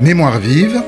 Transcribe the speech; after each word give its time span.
Mémoire 0.00 0.40
vive, 0.40 0.82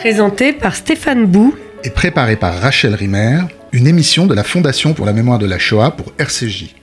Présenté 0.00 0.52
par 0.52 0.74
Stéphane 0.74 1.24
Bou 1.26 1.54
et 1.84 1.90
préparée 1.90 2.34
par 2.34 2.52
Rachel 2.60 2.96
Rimer, 2.96 3.42
une 3.70 3.86
émission 3.86 4.26
de 4.26 4.34
la 4.34 4.42
Fondation 4.42 4.92
pour 4.92 5.06
la 5.06 5.12
mémoire 5.12 5.38
de 5.38 5.46
la 5.46 5.60
Shoah 5.60 5.92
pour 5.92 6.12
RCJ. 6.18 6.74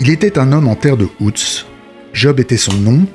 Il 0.00 0.10
était 0.10 0.38
un 0.38 0.52
homme 0.52 0.68
en 0.68 0.74
terre 0.74 0.98
de 0.98 1.08
Hoots. 1.18 1.64
Job 2.12 2.40
était 2.40 2.58
son 2.58 2.74
nom. 2.74 3.06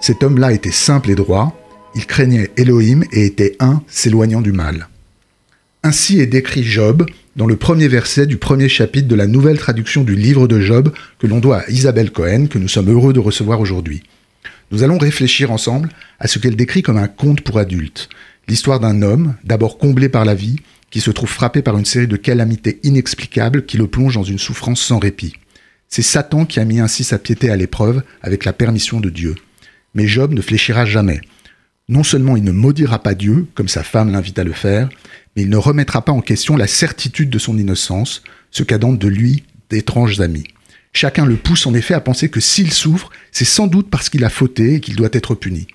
Cet 0.00 0.22
homme-là 0.22 0.52
était 0.52 0.70
simple 0.70 1.10
et 1.10 1.14
droit. 1.14 1.54
Il 1.94 2.06
craignait 2.06 2.50
Elohim 2.56 3.04
et 3.12 3.26
était 3.26 3.56
un 3.60 3.82
s'éloignant 3.88 4.40
du 4.40 4.52
mal. 4.52 4.88
Ainsi 5.82 6.18
est 6.18 6.26
décrit 6.26 6.64
Job 6.64 7.04
dans 7.36 7.46
le 7.46 7.56
premier 7.56 7.88
verset 7.88 8.26
du 8.26 8.38
premier 8.38 8.70
chapitre 8.70 9.06
de 9.06 9.14
la 9.14 9.26
nouvelle 9.26 9.58
traduction 9.58 10.02
du 10.02 10.16
livre 10.16 10.48
de 10.48 10.60
Job 10.60 10.94
que 11.18 11.26
l'on 11.26 11.40
doit 11.40 11.58
à 11.58 11.70
Isabelle 11.70 12.10
Cohen, 12.10 12.46
que 12.46 12.58
nous 12.58 12.68
sommes 12.68 12.90
heureux 12.90 13.12
de 13.12 13.20
recevoir 13.20 13.60
aujourd'hui. 13.60 14.02
Nous 14.74 14.82
allons 14.82 14.98
réfléchir 14.98 15.52
ensemble 15.52 15.88
à 16.18 16.26
ce 16.26 16.40
qu'elle 16.40 16.56
décrit 16.56 16.82
comme 16.82 16.96
un 16.96 17.06
conte 17.06 17.42
pour 17.42 17.60
adultes, 17.60 18.08
l'histoire 18.48 18.80
d'un 18.80 19.02
homme, 19.02 19.36
d'abord 19.44 19.78
comblé 19.78 20.08
par 20.08 20.24
la 20.24 20.34
vie, 20.34 20.56
qui 20.90 21.00
se 21.00 21.12
trouve 21.12 21.30
frappé 21.30 21.62
par 21.62 21.78
une 21.78 21.84
série 21.84 22.08
de 22.08 22.16
calamités 22.16 22.80
inexplicables 22.82 23.66
qui 23.66 23.76
le 23.76 23.86
plongent 23.86 24.16
dans 24.16 24.24
une 24.24 24.40
souffrance 24.40 24.80
sans 24.80 24.98
répit. 24.98 25.36
C'est 25.88 26.02
Satan 26.02 26.44
qui 26.44 26.58
a 26.58 26.64
mis 26.64 26.80
ainsi 26.80 27.04
sa 27.04 27.20
piété 27.20 27.50
à 27.50 27.56
l'épreuve 27.56 28.02
avec 28.20 28.44
la 28.44 28.52
permission 28.52 28.98
de 28.98 29.10
Dieu. 29.10 29.36
Mais 29.94 30.08
Job 30.08 30.34
ne 30.34 30.42
fléchira 30.42 30.84
jamais. 30.84 31.20
Non 31.88 32.02
seulement 32.02 32.36
il 32.36 32.42
ne 32.42 32.50
maudira 32.50 33.00
pas 33.00 33.14
Dieu, 33.14 33.46
comme 33.54 33.68
sa 33.68 33.84
femme 33.84 34.10
l'invite 34.10 34.40
à 34.40 34.44
le 34.44 34.52
faire, 34.52 34.88
mais 35.36 35.42
il 35.42 35.50
ne 35.50 35.56
remettra 35.56 36.04
pas 36.04 36.10
en 36.10 36.20
question 36.20 36.56
la 36.56 36.66
certitude 36.66 37.30
de 37.30 37.38
son 37.38 37.58
innocence, 37.58 38.24
ce 38.50 38.64
qu'attendent 38.64 38.98
de 38.98 39.06
lui 39.06 39.44
d'étranges 39.70 40.20
amis. 40.20 40.48
Chacun 40.94 41.26
le 41.26 41.36
pousse 41.36 41.66
en 41.66 41.74
effet 41.74 41.92
à 41.92 42.00
penser 42.00 42.28
que 42.28 42.40
s'il 42.40 42.72
souffre, 42.72 43.10
c'est 43.32 43.44
sans 43.44 43.66
doute 43.66 43.90
parce 43.90 44.08
qu'il 44.08 44.24
a 44.24 44.30
fauté 44.30 44.74
et 44.74 44.80
qu'il 44.80 44.94
doit 44.94 45.08
être 45.12 45.34
puni. 45.34 45.66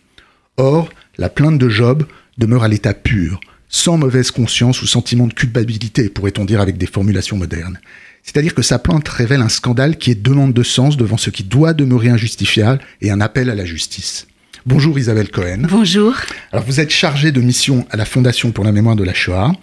Or, 0.55 0.89
la 1.17 1.27
plainte 1.29 1.59
de 1.59 1.67
Job 1.67 2.05
demeure 2.37 2.63
à 2.63 2.69
l'état 2.69 2.93
pur, 2.93 3.41
sans 3.67 3.97
mauvaise 3.97 4.31
conscience 4.31 4.81
ou 4.81 4.87
sentiment 4.87 5.27
de 5.27 5.33
culpabilité, 5.33 6.07
pourrait-on 6.07 6.45
dire 6.45 6.61
avec 6.61 6.77
des 6.77 6.87
formulations 6.87 7.35
modernes. 7.35 7.79
C'est-à-dire 8.23 8.55
que 8.55 8.61
sa 8.61 8.79
plainte 8.79 9.07
révèle 9.09 9.41
un 9.41 9.49
scandale 9.49 9.97
qui 9.97 10.11
est 10.11 10.21
demande 10.21 10.53
de 10.53 10.63
sens 10.63 10.95
devant 10.95 11.17
ce 11.17 11.29
qui 11.29 11.43
doit 11.43 11.73
demeurer 11.73 12.09
injustifiable 12.09 12.81
et 13.01 13.11
un 13.11 13.19
appel 13.19 13.49
à 13.49 13.55
la 13.55 13.65
justice. 13.65 14.25
Bonjour 14.65 14.99
Isabelle 14.99 15.31
Cohen. 15.31 15.67
Bonjour. 15.69 16.13
Alors 16.51 16.65
vous 16.65 16.81
êtes 16.81 16.89
chargée 16.89 17.31
de 17.31 17.39
mission 17.39 17.87
à 17.91 17.95
la 17.95 18.03
Fondation 18.03 18.51
pour 18.51 18.65
la 18.65 18.73
mémoire 18.73 18.97
de 18.97 19.05
la 19.05 19.13
Shoah, 19.13 19.53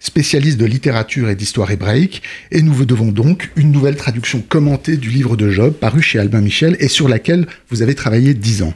spécialiste 0.00 0.56
de 0.56 0.64
littérature 0.64 1.28
et 1.28 1.34
d'histoire 1.34 1.70
hébraïque, 1.70 2.22
et 2.50 2.62
nous 2.62 2.72
vous 2.72 2.86
devons 2.86 3.12
donc 3.12 3.50
une 3.56 3.70
nouvelle 3.70 3.96
traduction 3.96 4.40
commentée 4.40 4.96
du 4.96 5.10
livre 5.10 5.36
de 5.36 5.50
Job 5.50 5.74
paru 5.74 6.00
chez 6.00 6.18
Albin 6.18 6.40
Michel 6.40 6.74
et 6.80 6.88
sur 6.88 7.06
laquelle 7.06 7.46
vous 7.68 7.82
avez 7.82 7.94
travaillé 7.94 8.32
dix 8.32 8.62
ans. 8.62 8.72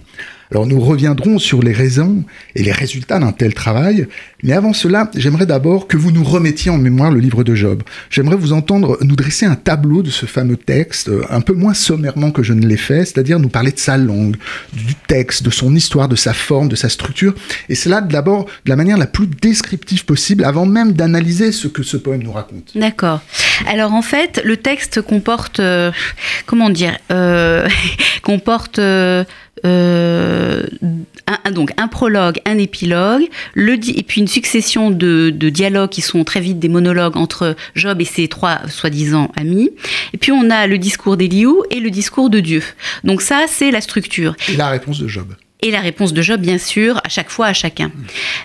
Alors 0.50 0.66
nous 0.66 0.80
reviendrons 0.80 1.38
sur 1.38 1.62
les 1.62 1.72
raisons 1.72 2.24
et 2.56 2.62
les 2.62 2.72
résultats 2.72 3.18
d'un 3.18 3.32
tel 3.32 3.54
travail, 3.54 4.08
mais 4.42 4.52
avant 4.52 4.72
cela, 4.72 5.10
j'aimerais 5.14 5.46
d'abord 5.46 5.86
que 5.86 5.96
vous 5.96 6.10
nous 6.10 6.24
remettiez 6.24 6.70
en 6.70 6.78
mémoire 6.78 7.12
le 7.12 7.20
livre 7.20 7.44
de 7.44 7.54
Job. 7.54 7.82
J'aimerais 8.10 8.36
vous 8.36 8.52
entendre 8.52 8.98
nous 9.02 9.14
dresser 9.14 9.46
un 9.46 9.54
tableau 9.54 10.02
de 10.02 10.10
ce 10.10 10.26
fameux 10.26 10.56
texte, 10.56 11.08
euh, 11.08 11.24
un 11.30 11.40
peu 11.40 11.52
moins 11.52 11.74
sommairement 11.74 12.32
que 12.32 12.42
je 12.42 12.52
ne 12.52 12.66
l'ai 12.66 12.76
fait, 12.76 13.04
c'est-à-dire 13.04 13.38
nous 13.38 13.48
parler 13.48 13.70
de 13.70 13.78
sa 13.78 13.96
langue, 13.96 14.36
du 14.72 14.94
texte, 15.06 15.44
de 15.44 15.50
son 15.50 15.74
histoire, 15.76 16.08
de 16.08 16.16
sa 16.16 16.32
forme, 16.32 16.68
de 16.68 16.76
sa 16.76 16.88
structure, 16.88 17.34
et 17.68 17.74
cela 17.74 18.00
d'abord 18.00 18.46
de 18.64 18.70
la 18.70 18.76
manière 18.76 18.98
la 18.98 19.06
plus 19.06 19.28
descriptive 19.28 20.04
possible, 20.04 20.44
avant 20.44 20.66
même 20.66 20.92
d'analyser 20.92 21.52
ce 21.52 21.68
que 21.68 21.82
ce 21.82 21.96
poème 21.96 22.22
nous 22.22 22.32
raconte. 22.32 22.72
D'accord. 22.74 23.20
Alors 23.66 23.92
en 23.92 24.02
fait, 24.02 24.40
le 24.44 24.56
texte 24.56 25.02
comporte, 25.02 25.60
euh, 25.60 25.92
comment 26.46 26.70
dire, 26.70 26.96
euh, 27.10 27.68
comporte 28.22 28.78
euh, 28.78 29.24
euh, 29.64 30.62
un, 31.26 31.50
donc 31.50 31.72
un 31.76 31.88
prologue, 31.88 32.40
un 32.46 32.58
épilogue, 32.58 33.28
le, 33.54 33.74
et 33.74 34.02
puis 34.02 34.20
une 34.20 34.28
succession 34.28 34.90
de, 34.90 35.30
de, 35.30 35.48
dialogues 35.48 35.90
qui 35.90 36.00
sont 36.00 36.24
très 36.24 36.40
vite 36.40 36.58
des 36.58 36.68
monologues 36.68 37.16
entre 37.16 37.56
Job 37.74 38.00
et 38.00 38.04
ses 38.04 38.28
trois 38.28 38.60
soi-disant 38.68 39.30
amis. 39.36 39.70
Et 40.12 40.18
puis 40.18 40.32
on 40.32 40.50
a 40.50 40.66
le 40.66 40.78
discours 40.78 41.16
d'Eliou 41.16 41.62
et 41.70 41.80
le 41.80 41.90
discours 41.90 42.30
de 42.30 42.40
Dieu. 42.40 42.62
Donc 43.04 43.22
ça, 43.22 43.44
c'est 43.48 43.70
la 43.70 43.80
structure. 43.80 44.34
Et 44.48 44.56
la 44.56 44.70
réponse 44.70 44.98
de 44.98 45.08
Job 45.08 45.34
et 45.62 45.70
la 45.70 45.80
réponse 45.80 46.12
de 46.12 46.22
Job, 46.22 46.40
bien 46.40 46.58
sûr, 46.58 47.00
à 47.04 47.08
chaque 47.08 47.30
fois, 47.30 47.46
à 47.46 47.52
chacun. 47.52 47.90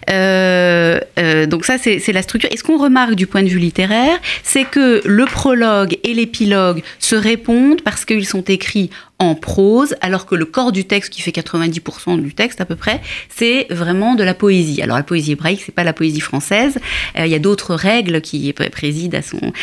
Euh, 0.10 1.00
euh, 1.20 1.46
donc 1.46 1.66
ça, 1.66 1.78
c'est 1.78 2.12
la 2.12 2.22
structure. 2.22 2.50
Et 2.52 2.58
ce 2.58 2.64
qu'on 2.64 2.78
remarque 2.78 3.16
du 3.16 3.28
point 3.28 3.44
de 3.44 3.50
vue 3.50 3.60
littéraire, 3.60 4.18
c'est 4.44 4.66
que 4.66 5.02
le 5.06 5.26
prologue 5.26 5.98
et 6.04 6.14
l'épilogue 6.14 6.82
se 7.00 7.16
répondent 7.16 7.82
parce 7.82 8.06
qu'ils 8.06 8.26
sont 8.26 8.44
écrits 8.44 8.90
en 9.18 9.34
prose, 9.34 9.96
alors 10.02 10.26
que 10.26 10.36
le 10.36 10.46
corps 10.46 10.74
du 10.74 10.86
texte, 10.86 11.10
qui 11.10 11.22
fait 11.22 11.32
90% 11.32 12.22
du 12.22 12.34
texte 12.34 12.60
à 12.60 12.66
peu 12.66 12.76
près, 12.76 13.02
c'est 13.30 13.68
vraiment 13.70 14.16
de 14.16 14.24
la 14.24 14.34
poésie. 14.34 14.82
Alors 14.82 14.98
la 14.98 15.04
poésie 15.04 15.34
hébraïque, 15.34 15.62
c'est 15.66 15.72
pas 15.74 15.86
la 15.86 15.94
poésie 15.94 16.20
française. 16.20 16.78
Euh, 17.18 17.26
il 17.26 17.32
y 17.32 17.36
a 17.36 17.40
d'autres 17.40 17.76
règles 17.76 18.22
qui 18.22 18.54
président 18.54 19.18
à 19.18 19.22
son, 19.22 19.54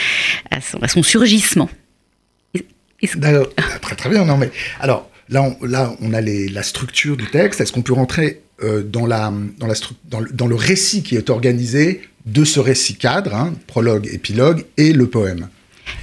à 0.50 0.60
son, 0.60 0.78
à 0.82 0.88
son 0.88 1.02
surgissement. 1.02 1.68
D'accord, 3.16 3.48
très 3.80 3.96
très 3.96 4.08
bien. 4.10 4.24
Non 4.24 4.36
mais 4.36 4.50
alors 4.80 5.10
Là, 5.32 5.96
on, 6.00 6.12
a 6.12 6.20
la 6.20 6.62
structure 6.62 7.16
du 7.16 7.26
texte. 7.26 7.60
Est-ce 7.60 7.72
qu'on 7.72 7.82
peut 7.82 7.94
rentrer 7.94 8.42
euh, 8.62 8.82
dans, 8.82 9.06
le, 9.06 10.54
récit 10.54 11.02
qui 11.02 11.16
est 11.16 11.30
organisé 11.30 12.02
de 12.26 12.44
ce 12.44 12.60
récit 12.60 12.94
cadre, 12.94 13.34
hein, 13.34 13.54
prologue, 13.66 14.06
épilogue, 14.12 14.64
et 14.76 14.92
le 14.92 15.06
poème? 15.08 15.48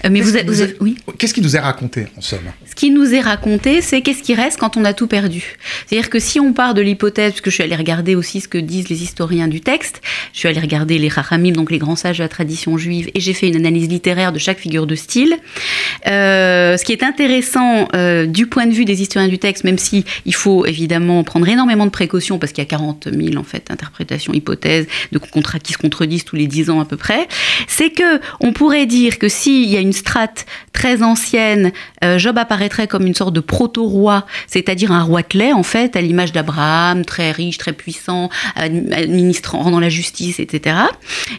Mais 0.10 0.22
vous, 0.22 0.32
vous, 0.32 0.54
vous 0.54 0.64
oui. 0.80 0.98
Qu'est-ce 1.18 1.34
qui 1.34 1.42
nous 1.42 1.56
est 1.56 1.60
raconté 1.60 2.08
en 2.18 2.22
somme 2.22 2.40
Ce 2.66 2.76
qui 2.76 2.90
nous 2.90 3.14
est 3.14 3.20
raconté, 3.20 3.82
c'est 3.82 4.02
qu'est-ce 4.02 4.24
qui 4.24 4.34
reste 4.34 4.58
quand 4.58 4.78
on 4.78 4.86
a 4.86 4.94
tout 4.94 5.08
perdu. 5.08 5.58
C'est-à-dire 5.86 6.10
que 6.10 6.20
si 6.20 6.40
on 6.40 6.54
part 6.54 6.74
de 6.74 6.82
l'hypothèse, 6.82 7.32
puisque 7.32 7.50
je 7.50 7.56
suis 7.56 7.64
allée 7.64 7.76
regarder 7.76 8.16
aussi 8.16 8.40
ce 8.40 8.48
que 8.48 8.58
disent 8.58 8.90
les 8.90 9.04
historiens 9.04 9.48
du 9.48 9.62
texte, 9.62 10.02
je 10.34 10.40
suis 10.40 10.48
allée 10.48 10.60
regarder 10.60 10.98
les 10.98 11.10
Rachamim, 11.10 11.52
donc 11.52 11.72
les 11.72 11.80
grands 11.80 11.96
sages 11.96 12.20
de 12.20 12.24
la 12.24 12.30
tradition 12.30 12.78
juive, 12.78 13.10
et 13.14 13.20
j'ai 13.20 13.34
fait 13.34 13.48
une 13.48 13.58
analyse 13.58 13.90
littéraire 13.90 14.32
de 14.32 14.40
chaque 14.40 14.60
figure 14.60 14.88
de 14.88 14.96
style. 14.96 15.36
Euh, 16.08 16.78
ce 16.78 16.84
qui 16.86 16.94
est 16.94 17.04
intéressant 17.04 17.88
euh, 17.96 18.26
du 18.26 18.48
point 18.48 18.68
de 18.68 18.74
vue 18.74 18.86
des 18.86 19.02
historiens 19.02 19.28
du 19.28 19.40
texte, 19.40 19.64
même 19.64 19.78
si 19.78 20.06
il 20.26 20.36
faut 20.36 20.66
évidemment 20.66 21.24
prendre 21.24 21.48
énormément 21.48 21.86
de 21.86 21.92
précautions, 21.92 22.40
parce 22.40 22.54
qu'il 22.54 22.62
y 22.64 22.68
a 22.68 22.70
40 22.70 23.10
000 23.12 23.36
en 23.36 23.44
fait 23.44 23.70
interprétations, 23.70 24.34
hypothèses, 24.34 24.88
de 25.12 25.18
contrats 25.18 25.60
qui 25.60 25.74
se 25.74 25.78
contredisent 25.78 26.24
tous 26.24 26.36
les 26.36 26.48
10 26.48 26.70
ans 26.70 26.80
à 26.80 26.86
peu 26.86 26.98
près, 26.98 27.28
c'est 27.68 27.90
que 27.90 28.20
on 28.40 28.54
pourrait 28.54 28.86
dire 28.86 29.20
que 29.20 29.28
s'il 29.70 29.76
y 29.76 29.78
a 29.78 29.82
une 29.82 29.94
strate 29.94 30.48
très 30.74 31.04
ancienne, 31.04 31.72
euh, 32.04 32.18
Job 32.18 32.40
apparaîtrait 32.40 32.88
comme 32.88 33.06
une 33.06 33.14
sorte 33.14 33.36
de 33.36 33.40
proto-roi, 33.40 34.26
c'est-à-dire 34.48 34.92
un 34.92 35.04
roi 35.04 35.22
clé, 35.22 35.54
en 35.54 35.62
fait, 35.62 35.96
à 35.96 36.02
l'image 36.02 36.32
d'Abraham, 36.32 37.06
très 37.06 37.32
riche, 37.32 37.60
très 37.60 37.74
puissant, 37.74 38.30
administrant, 38.56 39.62
rendant 39.62 39.80
la 39.80 39.90
justice, 39.90 40.40
etc. 40.40 40.76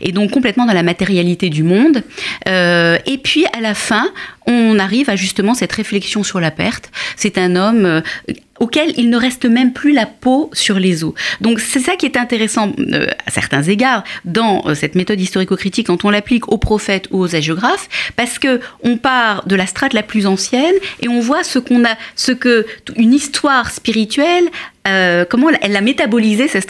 Et 0.01 0.13
donc 0.13 0.31
complètement 0.31 0.65
dans 0.65 0.75
la 0.75 0.85
matérialité 0.85 1.51
du 1.51 1.65
monde. 1.65 2.05
Euh, 2.49 2.99
et 3.05 3.19
puis 3.19 3.47
à 3.47 3.61
la 3.61 3.75
fin, 3.75 4.09
on 4.47 4.79
arrive 4.79 5.11
à 5.11 5.17
justement 5.17 5.55
cette 5.55 5.73
réflexion 5.73 6.23
sur 6.23 6.41
la 6.41 6.51
perte. 6.51 6.91
C'est 7.17 7.39
un 7.39 7.57
homme 7.57 7.85
euh, 7.85 8.01
auquel 8.61 8.93
il 8.97 9.09
ne 9.11 9.17
reste 9.17 9.47
même 9.47 9.73
plus 9.73 9.93
la 9.93 10.07
peau 10.07 10.51
sur 10.53 10.79
les 10.79 11.03
os. 11.03 11.15
Donc 11.41 11.61
c'est 11.61 11.81
ça 11.81 11.97
qui 11.97 12.07
est 12.07 12.17
intéressant 12.17 12.73
euh, 12.79 13.07
à 13.27 13.31
certains 13.31 13.63
égards 13.63 14.05
dans 14.25 14.63
euh, 14.67 14.75
cette 14.75 14.95
méthode 14.95 15.21
historico-critique 15.21 15.87
quand 15.87 16.05
on 16.05 16.11
l'applique 16.11 16.53
aux 16.53 16.59
prophètes 16.59 17.09
ou 17.11 17.21
aux 17.21 17.35
hagiographes, 17.35 17.89
parce 18.17 18.39
que 18.39 18.61
on 18.83 18.99
part 18.99 19.47
de 19.47 19.57
la 19.57 19.67
strate 19.67 19.95
la 19.95 20.03
plus 20.03 20.27
ancienne 20.27 20.75
et 21.01 21.09
on 21.09 21.21
voit 21.21 21.43
ce 21.43 21.59
qu'on 21.59 21.85
a, 21.85 21.97
ce 22.17 22.33
que 22.33 22.67
une 22.97 23.15
histoire 23.15 23.71
spirituelle 23.71 24.45
euh, 24.89 25.25
comment 25.29 25.49
elle 25.61 25.77
a 25.77 25.81
métabolisé 25.81 26.49
cette 26.49 26.63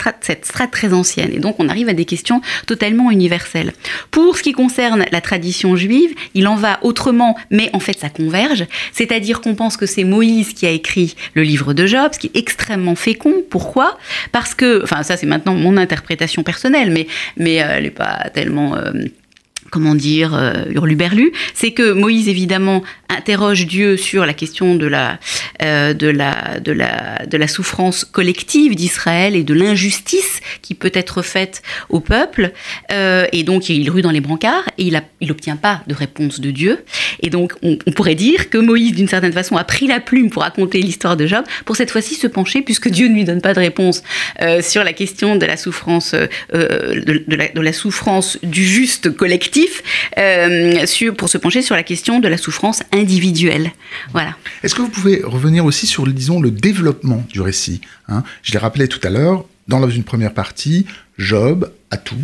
strate, 0.45 0.71
très 0.71 0.93
ancienne. 0.93 1.31
Et 1.33 1.39
donc 1.39 1.55
on 1.59 1.69
arrive 1.69 1.89
à 1.89 1.93
des 1.93 2.05
questions 2.05 2.41
totalement 2.67 3.09
universelles. 3.09 3.73
Pour 4.11 4.37
ce 4.37 4.43
qui 4.43 4.51
concerne 4.51 5.05
la 5.11 5.21
tradition 5.21 5.75
juive, 5.75 6.13
il 6.33 6.47
en 6.47 6.55
va 6.55 6.79
autrement, 6.81 7.37
mais 7.49 7.69
en 7.73 7.79
fait 7.79 7.97
ça 7.97 8.09
converge. 8.09 8.65
C'est-à-dire 8.91 9.41
qu'on 9.41 9.55
pense 9.55 9.77
que 9.77 9.85
c'est 9.85 10.03
Moïse 10.03 10.53
qui 10.53 10.65
a 10.65 10.71
écrit 10.71 11.15
le 11.33 11.43
livre 11.43 11.73
de 11.73 11.85
Job, 11.85 12.11
ce 12.13 12.19
qui 12.19 12.27
est 12.27 12.37
extrêmement 12.37 12.95
fécond. 12.95 13.35
Pourquoi? 13.49 13.97
Parce 14.31 14.53
que, 14.53 14.83
enfin 14.83 15.03
ça 15.03 15.17
c'est 15.17 15.27
maintenant 15.27 15.55
mon 15.55 15.77
interprétation 15.77 16.43
personnelle, 16.43 16.91
mais, 16.91 17.07
mais 17.37 17.61
euh, 17.61 17.75
elle 17.77 17.83
n'est 17.83 17.91
pas 17.91 18.29
tellement... 18.33 18.75
Euh, 18.75 18.91
comment 19.71 19.95
dire, 19.95 20.35
euh, 20.35 20.65
hurluberlu, 20.69 21.31
c'est 21.55 21.71
que 21.71 21.93
Moïse 21.93 22.27
évidemment 22.27 22.83
interroge 23.09 23.65
Dieu 23.65 23.97
sur 23.97 24.25
la 24.25 24.33
question 24.33 24.75
de 24.75 24.85
la, 24.85 25.17
euh, 25.61 25.93
de 25.93 26.07
la, 26.07 26.59
de 26.59 26.71
la, 26.73 27.25
de 27.25 27.37
la 27.37 27.47
souffrance 27.47 28.05
collective 28.05 28.75
d'Israël 28.75 29.35
et 29.35 29.43
de 29.43 29.53
l'injustice 29.53 30.41
qui 30.61 30.75
peut 30.75 30.91
être 30.93 31.21
faite 31.21 31.61
au 31.89 32.01
peuple, 32.01 32.51
euh, 32.91 33.25
et 33.31 33.43
donc 33.43 33.69
il 33.69 33.89
rue 33.89 34.01
dans 34.01 34.11
les 34.11 34.21
brancards 34.21 34.67
et 34.77 34.83
il 34.83 35.01
n'obtient 35.27 35.55
il 35.55 35.61
pas 35.61 35.81
de 35.87 35.95
réponse 35.95 36.41
de 36.41 36.51
Dieu, 36.51 36.83
et 37.21 37.29
donc 37.29 37.53
on, 37.63 37.77
pourrait 37.95 38.15
dire 38.15 38.49
que 38.49 38.57
Moïse 38.57 38.93
d'une 38.93 39.07
certaine 39.07 39.33
façon 39.33 39.55
a 39.55 39.63
pris 39.63 39.87
la 39.87 39.99
plume 39.99 40.29
pour 40.29 40.43
raconter 40.43 40.81
l'histoire 40.81 41.15
de 41.15 41.25
Job, 41.25 41.45
pour 41.65 41.77
cette 41.77 41.91
fois-ci 41.91 42.15
se 42.15 42.27
pencher 42.27 42.61
puisque 42.61 42.89
Dieu 42.89 43.07
ne 43.07 43.13
lui 43.13 43.23
donne 43.23 43.41
pas 43.41 43.53
de 43.53 43.59
réponse 43.59 44.03
sur 44.61 44.83
la 44.83 44.93
question 44.93 45.35
de 45.35 45.45
la 45.45 45.57
souffrance, 45.57 46.13
de 46.53 47.61
la 47.61 47.73
souffrance 47.73 48.37
du 48.43 48.65
juste 48.65 49.15
collectif 49.15 49.60
collectif 49.61 49.83
euh, 50.17 50.85
sur, 50.85 51.15
pour 51.15 51.29
se 51.29 51.37
pencher 51.37 51.61
sur 51.61 51.75
la 51.75 51.83
question 51.83 52.19
de 52.19 52.27
la 52.27 52.37
souffrance 52.37 52.83
individuelle. 52.91 53.71
Voilà. 54.11 54.35
Est-ce 54.63 54.75
que 54.75 54.81
vous 54.81 54.89
pouvez 54.89 55.21
revenir 55.23 55.65
aussi 55.65 55.87
sur, 55.87 56.05
disons, 56.07 56.41
le 56.41 56.51
développement 56.51 57.23
du 57.29 57.41
récit 57.41 57.81
hein? 58.07 58.23
Je 58.43 58.51
l'ai 58.51 58.59
rappelé 58.59 58.87
tout 58.87 58.99
à 59.03 59.09
l'heure, 59.09 59.45
dans 59.67 59.89
une 59.89 60.03
première 60.03 60.33
partie, 60.33 60.85
Job 61.17 61.71
a 61.91 61.97
tout. 61.97 62.15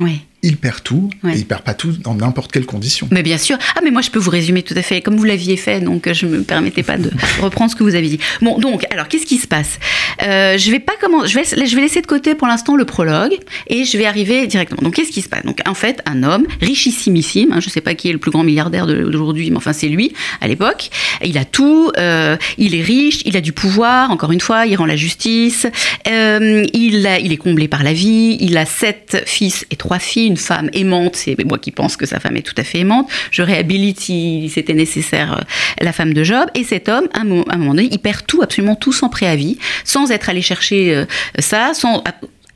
Oui 0.00 0.22
il 0.46 0.56
perd 0.56 0.82
tout, 0.82 1.10
et 1.28 1.36
il 1.36 1.44
perd 1.44 1.62
pas 1.62 1.74
tout 1.74 1.92
dans 1.92 2.14
n'importe 2.14 2.52
quelle 2.52 2.66
condition. 2.66 3.08
Mais 3.10 3.22
bien 3.22 3.38
sûr. 3.38 3.58
Ah, 3.74 3.80
mais 3.82 3.90
moi, 3.90 4.00
je 4.02 4.10
peux 4.10 4.18
vous 4.18 4.30
résumer 4.30 4.62
tout 4.62 4.74
à 4.76 4.82
fait, 4.82 5.00
comme 5.02 5.16
vous 5.16 5.24
l'aviez 5.24 5.56
fait, 5.56 5.80
donc 5.80 6.10
je 6.12 6.26
me 6.26 6.42
permettais 6.42 6.82
pas 6.82 6.98
de 6.98 7.10
reprendre 7.40 7.70
ce 7.70 7.76
que 7.76 7.82
vous 7.82 7.94
avez 7.94 8.08
dit. 8.08 8.20
Bon, 8.42 8.58
donc, 8.58 8.84
alors, 8.92 9.08
qu'est-ce 9.08 9.26
qui 9.26 9.38
se 9.38 9.46
passe? 9.48 9.78
Euh, 10.22 10.56
Je 10.56 10.70
vais 10.70 10.78
pas 10.78 10.92
comment, 11.00 11.26
je 11.26 11.34
vais, 11.34 11.44
je 11.44 11.74
vais 11.74 11.82
laisser 11.82 12.00
de 12.00 12.06
côté 12.06 12.34
pour 12.34 12.46
l'instant 12.46 12.76
le 12.76 12.84
prologue, 12.84 13.34
et 13.66 13.84
je 13.84 13.98
vais 13.98 14.06
arriver 14.06 14.46
directement. 14.46 14.82
Donc, 14.82 14.94
qu'est-ce 14.94 15.10
qui 15.10 15.22
se 15.22 15.28
passe? 15.28 15.44
Donc, 15.44 15.60
en 15.66 15.74
fait, 15.74 16.00
un 16.06 16.22
homme 16.22 16.46
richissimissime, 16.60 17.52
hein, 17.52 17.60
je 17.60 17.68
sais 17.68 17.80
pas 17.80 17.94
qui 17.94 18.08
est 18.08 18.12
le 18.12 18.18
plus 18.18 18.30
grand 18.30 18.44
milliardaire 18.44 18.86
d'aujourd'hui, 18.86 19.50
mais 19.50 19.56
enfin, 19.56 19.72
c'est 19.72 19.88
lui 19.88 20.12
à 20.40 20.46
l'époque. 20.48 20.90
Il 21.24 21.38
a 21.38 21.44
tout, 21.44 21.90
euh, 21.98 22.36
il 22.58 22.74
est 22.74 22.82
riche, 22.82 23.22
il 23.24 23.36
a 23.36 23.40
du 23.40 23.52
pouvoir. 23.52 24.10
Encore 24.10 24.32
une 24.32 24.40
fois, 24.40 24.66
il 24.66 24.76
rend 24.76 24.86
la 24.86 24.96
justice. 24.96 25.66
Euh, 26.08 26.64
il 26.72 27.06
a, 27.06 27.18
il 27.18 27.32
est 27.32 27.36
comblé 27.36 27.66
par 27.68 27.82
la 27.82 27.92
vie. 27.92 28.36
Il 28.40 28.56
a 28.56 28.66
sept 28.66 29.22
fils 29.26 29.66
et 29.70 29.76
trois 29.76 29.98
filles 29.98 30.35
femme 30.36 30.70
aimante, 30.72 31.16
c'est 31.16 31.36
moi 31.44 31.58
qui 31.58 31.70
pense 31.70 31.96
que 31.96 32.06
sa 32.06 32.20
femme 32.20 32.36
est 32.36 32.42
tout 32.42 32.54
à 32.56 32.64
fait 32.64 32.80
aimante, 32.80 33.08
je 33.30 33.42
réhabilite 33.42 34.00
si 34.00 34.50
c'était 34.52 34.74
nécessaire 34.74 35.38
euh, 35.38 35.84
la 35.84 35.92
femme 35.92 36.12
de 36.12 36.24
Job, 36.24 36.46
et 36.54 36.64
cet 36.64 36.88
homme, 36.88 37.08
à 37.14 37.20
un 37.20 37.24
moment 37.24 37.74
donné, 37.74 37.88
il 37.90 37.98
perd 37.98 38.26
tout, 38.26 38.42
absolument 38.42 38.74
tout 38.74 38.92
sans 38.92 39.08
préavis, 39.08 39.58
sans 39.84 40.10
être 40.10 40.28
allé 40.28 40.42
chercher 40.42 40.94
euh, 40.94 41.04
ça, 41.38 41.72
sans 41.74 42.02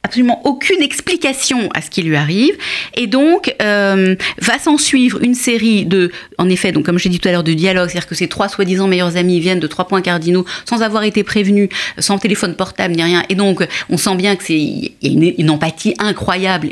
absolument 0.03 0.41
aucune 0.45 0.83
explication 0.83 1.69
à 1.75 1.83
ce 1.83 1.91
qui 1.91 2.03
lui 2.03 2.17
arrive 2.17 2.57
et 2.95 3.07
donc 3.07 3.55
euh, 3.63 4.17
va 4.41 4.59
s'en 4.59 4.79
suivre 4.79 5.23
une 5.23 5.35
série 5.35 5.85
de 5.85 6.11
en 6.39 6.49
effet 6.49 6.73
donc 6.73 6.87
comme 6.87 6.99
j'ai 6.99 7.11
dit 7.11 7.21
tout 7.21 7.29
à 7.29 7.33
l'heure 7.33 7.45
de 7.45 7.53
dialogue 7.53 7.89
c'est-à-dire 7.89 8.09
que 8.09 8.15
ces 8.15 8.27
trois 8.27 8.49
soi-disant 8.49 8.89
meilleurs 8.89 9.17
amis 9.17 9.41
viennent 9.41 9.61
de 9.61 9.67
trois 9.67 9.87
points 9.87 10.01
cardinaux 10.01 10.47
sans 10.65 10.83
avoir 10.83 11.05
été 11.05 11.23
prévenus 11.23 11.69
sans 11.99 12.19
téléphone 12.19 12.55
portable 12.57 12.95
ni 12.95 13.03
rien 13.03 13.25
et 13.29 13.35
donc 13.35 13.67
on 13.91 13.99
sent 13.99 14.17
bien 14.17 14.37
que 14.37 14.45
c'est 14.45 14.59
y 14.59 14.95
a 15.03 15.33
une 15.39 15.51
empathie 15.51 15.95
incroyable 15.99 16.71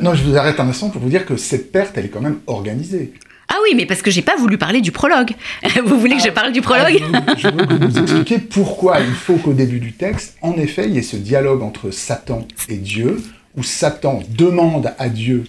non, 0.00 0.14
je 0.14 0.24
vous 0.24 0.36
arrête 0.36 0.58
un 0.60 0.68
instant 0.68 0.90
pour 0.90 1.02
vous 1.02 1.08
dire 1.08 1.26
que 1.26 1.36
cette 1.36 1.72
perte, 1.72 1.96
elle 1.96 2.06
est 2.06 2.10
quand 2.10 2.20
même 2.20 2.38
organisée. 2.46 3.12
Ah 3.48 3.56
oui, 3.62 3.74
mais 3.76 3.86
parce 3.86 4.02
que 4.02 4.10
j'ai 4.10 4.22
pas 4.22 4.36
voulu 4.36 4.58
parler 4.58 4.80
du 4.80 4.90
prologue. 4.90 5.30
Vous 5.84 6.00
voulez 6.00 6.16
que 6.16 6.22
je 6.22 6.28
ah, 6.28 6.32
parle 6.32 6.52
du 6.52 6.60
prologue 6.60 7.00
ah, 7.12 7.34
Je 7.38 7.46
veux 7.46 7.64
que 7.64 7.86
vous 7.86 7.98
expliquiez 7.98 8.38
pourquoi 8.38 8.98
il 9.00 9.14
faut 9.14 9.36
qu'au 9.36 9.52
début 9.52 9.78
du 9.78 9.92
texte, 9.92 10.36
en 10.42 10.54
effet, 10.54 10.86
il 10.88 10.94
y 10.94 10.98
ait 10.98 11.02
ce 11.02 11.16
dialogue 11.16 11.62
entre 11.62 11.92
Satan 11.92 12.46
et 12.68 12.76
Dieu, 12.76 13.22
où 13.56 13.62
Satan 13.62 14.20
demande 14.30 14.92
à 14.98 15.08
Dieu 15.08 15.44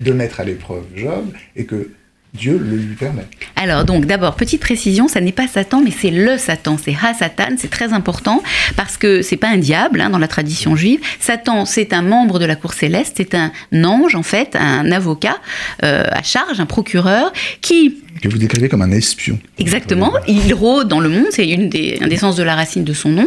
de 0.00 0.12
mettre 0.12 0.38
à 0.38 0.44
l'épreuve 0.44 0.84
Job, 0.94 1.26
et 1.56 1.64
que 1.64 1.90
Dieu 2.34 2.58
le 2.58 2.76
lui 2.76 2.94
permet. 2.94 3.26
Alors 3.56 3.84
donc 3.84 4.06
d'abord 4.06 4.34
petite 4.34 4.60
précision, 4.60 5.06
ça 5.06 5.20
n'est 5.20 5.32
pas 5.32 5.46
Satan 5.46 5.80
mais 5.82 5.92
c'est 5.92 6.10
le 6.10 6.36
Satan, 6.36 6.76
c'est 6.82 6.92
Ha-Satan, 6.92 7.54
c'est 7.56 7.70
très 7.70 7.92
important 7.92 8.42
parce 8.76 8.96
que 8.96 9.22
c'est 9.22 9.36
pas 9.36 9.48
un 9.48 9.58
diable 9.58 10.00
hein, 10.00 10.10
dans 10.10 10.18
la 10.18 10.28
tradition 10.28 10.74
juive. 10.74 11.00
Satan 11.20 11.64
c'est 11.64 11.92
un 11.92 12.02
membre 12.02 12.38
de 12.38 12.44
la 12.44 12.56
cour 12.56 12.72
céleste, 12.72 13.14
c'est 13.16 13.34
un 13.34 13.52
ange 13.84 14.16
en 14.16 14.24
fait, 14.24 14.56
un 14.56 14.90
avocat 14.90 15.36
euh, 15.84 16.04
à 16.10 16.22
charge, 16.22 16.58
un 16.58 16.66
procureur 16.66 17.32
qui 17.60 17.98
que 18.22 18.28
vous 18.28 18.38
décrivez 18.38 18.68
comme 18.68 18.82
un 18.82 18.90
espion. 18.90 19.38
Exactement, 19.58 20.12
il 20.28 20.54
rôde 20.54 20.88
dans 20.88 21.00
le 21.00 21.08
monde, 21.08 21.26
c'est 21.30 21.48
une 21.48 21.68
des, 21.68 21.98
un 22.00 22.06
des 22.06 22.16
sens 22.16 22.36
de 22.36 22.42
la 22.42 22.54
racine 22.54 22.84
de 22.84 22.92
son 22.92 23.10
nom, 23.10 23.26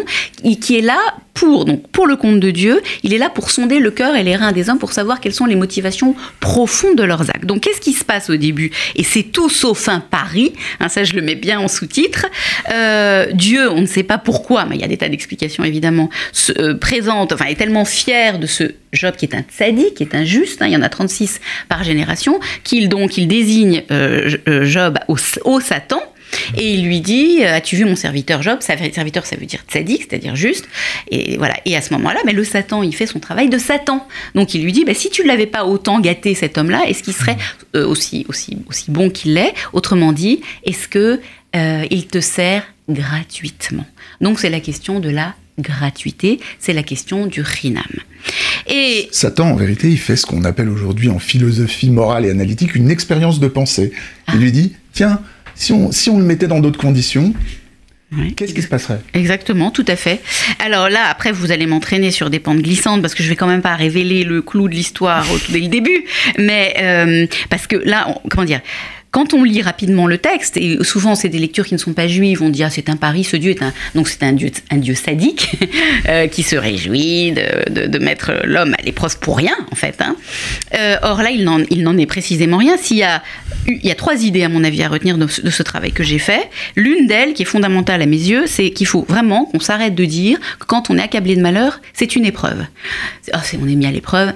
qui 0.61 0.77
est 0.77 0.81
là 0.81 0.97
pour, 1.37 1.65
donc, 1.65 1.87
pour 1.89 2.07
le 2.07 2.15
compte 2.15 2.39
de 2.39 2.49
Dieu, 2.49 2.81
il 3.03 3.13
est 3.13 3.19
là 3.19 3.29
pour 3.29 3.51
sonder 3.51 3.79
le 3.79 3.91
cœur 3.91 4.15
et 4.15 4.23
les 4.23 4.35
reins 4.35 4.51
des 4.51 4.71
hommes 4.71 4.79
pour 4.79 4.91
savoir 4.91 5.19
quelles 5.19 5.35
sont 5.35 5.45
les 5.45 5.55
motivations 5.55 6.15
profondes 6.39 6.95
de 6.95 7.03
leurs 7.03 7.29
actes. 7.29 7.45
Donc 7.45 7.61
qu'est-ce 7.61 7.79
qui 7.79 7.93
se 7.93 8.03
passe 8.03 8.31
au 8.31 8.37
début? 8.37 8.71
Et 8.95 9.03
c'est 9.03 9.21
tout 9.21 9.47
sauf 9.47 9.87
un 9.87 9.99
pari, 9.99 10.53
hein, 10.79 10.89
ça 10.89 11.03
je 11.03 11.13
le 11.13 11.21
mets 11.21 11.35
bien 11.35 11.59
en 11.59 11.67
sous-titre. 11.67 12.25
Euh, 12.71 13.27
Dieu, 13.33 13.69
on 13.69 13.81
ne 13.81 13.85
sait 13.85 14.01
pas 14.01 14.17
pourquoi, 14.17 14.65
mais 14.65 14.77
il 14.77 14.81
y 14.81 14.83
a 14.83 14.87
des 14.87 14.97
tas 14.97 15.09
d'explications 15.09 15.63
évidemment, 15.63 16.09
se, 16.33 16.59
euh, 16.59 16.73
présente, 16.73 17.31
enfin 17.33 17.45
est 17.45 17.55
tellement 17.55 17.85
fier 17.85 18.39
de 18.39 18.47
ce 18.47 18.63
Job 18.93 19.15
qui 19.15 19.25
est 19.25 19.35
un 19.35 19.43
tzaddik, 19.43 19.93
qui 19.93 20.03
est 20.03 20.15
un 20.15 20.23
juste, 20.25 20.63
hein, 20.63 20.65
il 20.67 20.73
y 20.73 20.77
en 20.77 20.81
a 20.81 20.89
36 20.89 21.39
par 21.69 21.83
génération, 21.83 22.39
qu'il 22.63 22.89
donc 22.89 23.17
il 23.17 23.27
désigne 23.27 23.83
euh, 23.91 24.37
Job 24.63 24.97
au 25.07 25.59
Satan, 25.59 26.01
et 26.55 26.73
il 26.73 26.85
lui 26.85 27.01
dit 27.01 27.39
euh, 27.41 27.55
As-tu 27.55 27.75
vu 27.75 27.85
mon 27.85 27.95
serviteur 27.95 28.41
Job? 28.41 28.59
Serviteur, 28.61 29.25
ça 29.25 29.35
veut 29.35 29.45
dire 29.45 29.63
tzaddik, 29.67 30.07
c'est-à-dire 30.09 30.35
juste. 30.35 30.67
Et 31.11 31.37
voilà. 31.37 31.55
Et 31.65 31.75
à 31.75 31.81
ce 31.81 31.93
moment-là, 31.93 32.19
mais 32.25 32.33
le 32.33 32.43
Satan, 32.43 32.83
il 32.83 32.95
fait 32.95 33.07
son 33.07 33.19
travail 33.19 33.49
de 33.49 33.57
Satan. 33.57 34.07
Donc 34.35 34.53
il 34.53 34.63
lui 34.63 34.71
dit 34.71 34.85
bah, 34.85 34.93
Si 34.93 35.09
tu 35.09 35.23
ne 35.23 35.27
l'avais 35.27 35.45
pas 35.45 35.65
autant 35.65 35.99
gâté, 35.99 36.35
cet 36.35 36.57
homme-là, 36.57 36.83
est-ce 36.87 37.03
qu'il 37.03 37.13
serait 37.13 37.37
euh, 37.75 37.85
aussi, 37.87 38.25
aussi, 38.29 38.57
aussi 38.67 38.91
bon 38.91 39.09
qu'il 39.09 39.33
l'est 39.33 39.53
Autrement 39.73 40.13
dit, 40.13 40.41
est-ce 40.63 40.87
que 40.87 41.19
euh, 41.55 41.85
il 41.89 42.07
te 42.07 42.19
sert 42.19 42.63
gratuitement? 42.89 43.85
Donc 44.21 44.39
c'est 44.39 44.49
la 44.49 44.59
question 44.59 44.99
de 44.99 45.09
la 45.09 45.35
gratuité, 45.59 46.39
c'est 46.59 46.73
la 46.73 46.83
question 46.83 47.25
du 47.25 47.41
rinam. 47.41 47.83
Et 48.67 49.07
Satan, 49.11 49.51
en 49.51 49.55
vérité, 49.55 49.89
il 49.89 49.97
fait 49.97 50.15
ce 50.15 50.25
qu'on 50.25 50.43
appelle 50.43 50.69
aujourd'hui 50.69 51.09
en 51.09 51.19
philosophie 51.19 51.89
morale 51.89 52.25
et 52.25 52.29
analytique 52.29 52.75
une 52.75 52.91
expérience 52.91 53.39
de 53.39 53.47
pensée. 53.47 53.91
Il 54.29 54.33
ah. 54.33 54.35
lui 54.35 54.51
dit 54.51 54.73
Tiens, 54.93 55.21
si 55.57 55.73
on, 55.73 55.91
si 55.91 56.09
on 56.09 56.19
le 56.19 56.25
mettait 56.25 56.47
dans 56.47 56.59
d'autres 56.59 56.79
conditions, 56.79 57.33
Qu'est-ce 58.37 58.53
qui 58.53 58.61
se 58.61 58.69
passerait? 58.69 59.01
Exactement, 59.13 59.69
tout 59.69 59.83
à 59.85 59.97
fait. 59.97 60.21
Alors 60.63 60.89
là, 60.89 61.01
après, 61.09 61.33
vous 61.33 61.51
allez 61.51 61.65
m'entraîner 61.65 62.09
sur 62.11 62.29
des 62.29 62.39
pentes 62.39 62.59
glissantes 62.59 63.01
parce 63.01 63.13
que 63.13 63.21
je 63.21 63.27
vais 63.27 63.35
quand 63.35 63.47
même 63.47 63.61
pas 63.61 63.75
révéler 63.75 64.23
le 64.23 64.41
clou 64.41 64.69
de 64.69 64.75
l'histoire 64.75 65.25
dès 65.49 65.59
le 65.59 65.67
début, 65.67 66.05
mais 66.37 66.73
euh, 66.79 67.27
parce 67.49 67.67
que 67.67 67.75
là, 67.75 68.07
comment 68.29 68.45
dire 68.45 68.61
quand 69.09 69.33
on 69.33 69.43
lit 69.43 69.61
rapidement 69.61 70.05
le 70.05 70.17
texte, 70.17 70.57
et 70.57 70.77
souvent 70.83 71.15
c'est 71.15 71.29
des 71.29 71.39
lectures 71.39 71.65
qui 71.65 71.73
ne 71.73 71.79
sont 71.79 71.93
pas 71.93 72.07
juives, 72.07 72.43
on 72.43 72.49
dit 72.49 72.63
ah 72.63 72.69
c'est 72.69 72.89
un 72.89 72.97
pari, 72.97 73.23
ce 73.23 73.37
dieu 73.37 73.51
est 73.51 73.63
un 73.63 73.73
donc 73.95 74.09
c'est 74.09 74.21
un 74.23 74.33
dieu 74.33 74.51
un 74.69 74.77
dieu 74.77 74.95
sadique 74.95 75.57
euh, 76.09 76.27
qui 76.27 76.43
se 76.43 76.55
réjouit 76.55 77.31
de, 77.31 77.87
de, 77.87 77.99
mettre 77.99 78.33
l'homme 78.43 78.75
à 78.77 78.83
l'épreuve 78.83 79.17
pour 79.19 79.37
rien 79.37 79.55
en 79.71 79.75
fait. 79.75 80.01
Hein. 80.01 80.15
Euh, 80.77 80.97
or 81.01 81.23
là 81.23 81.31
il 81.31 81.45
n'en 81.45 81.59
il 81.69 81.83
n'en 81.83 81.97
est 81.97 82.05
précisément 82.05 82.57
rien. 82.57 82.77
S'il 82.77 82.97
y 82.97 83.03
a 83.03 83.23
il 83.67 83.85
y 83.85 83.91
a 83.91 83.95
trois 83.95 84.23
idées 84.23 84.43
à 84.43 84.49
mon 84.49 84.63
avis 84.63 84.81
à 84.83 84.89
retenir 84.89 85.17
de, 85.17 85.27
ce 85.27 85.63
travail 85.63 85.91
que 85.91 86.03
j'ai 86.03 86.19
fait. 86.19 86.49
L'une 86.75 87.07
d'elles 87.07 87.33
qui 87.33 87.43
est 87.43 87.45
fondamentale 87.45 88.01
à 88.01 88.05
mes 88.05 88.17
yeux, 88.17 88.47
c'est 88.47 88.69
qu'il 88.71 88.87
faut 88.87 89.05
vraiment 89.07 89.45
qu'on 89.45 89.59
s'arrête 89.59 89.95
de 89.95 90.05
dire 90.05 90.39
que 90.59 90.65
quand 90.65 90.89
on 90.89 90.97
est 90.97 91.01
accablé 91.01 91.35
de 91.35 91.41
malheur, 91.41 91.81
c'est 91.93 92.15
une 92.15 92.25
épreuve. 92.25 92.65
Oh, 93.33 93.37
on 93.61 93.67
est 93.67 93.75
mis 93.75 93.85
à 93.85 93.91
l'épreuve, 93.91 94.33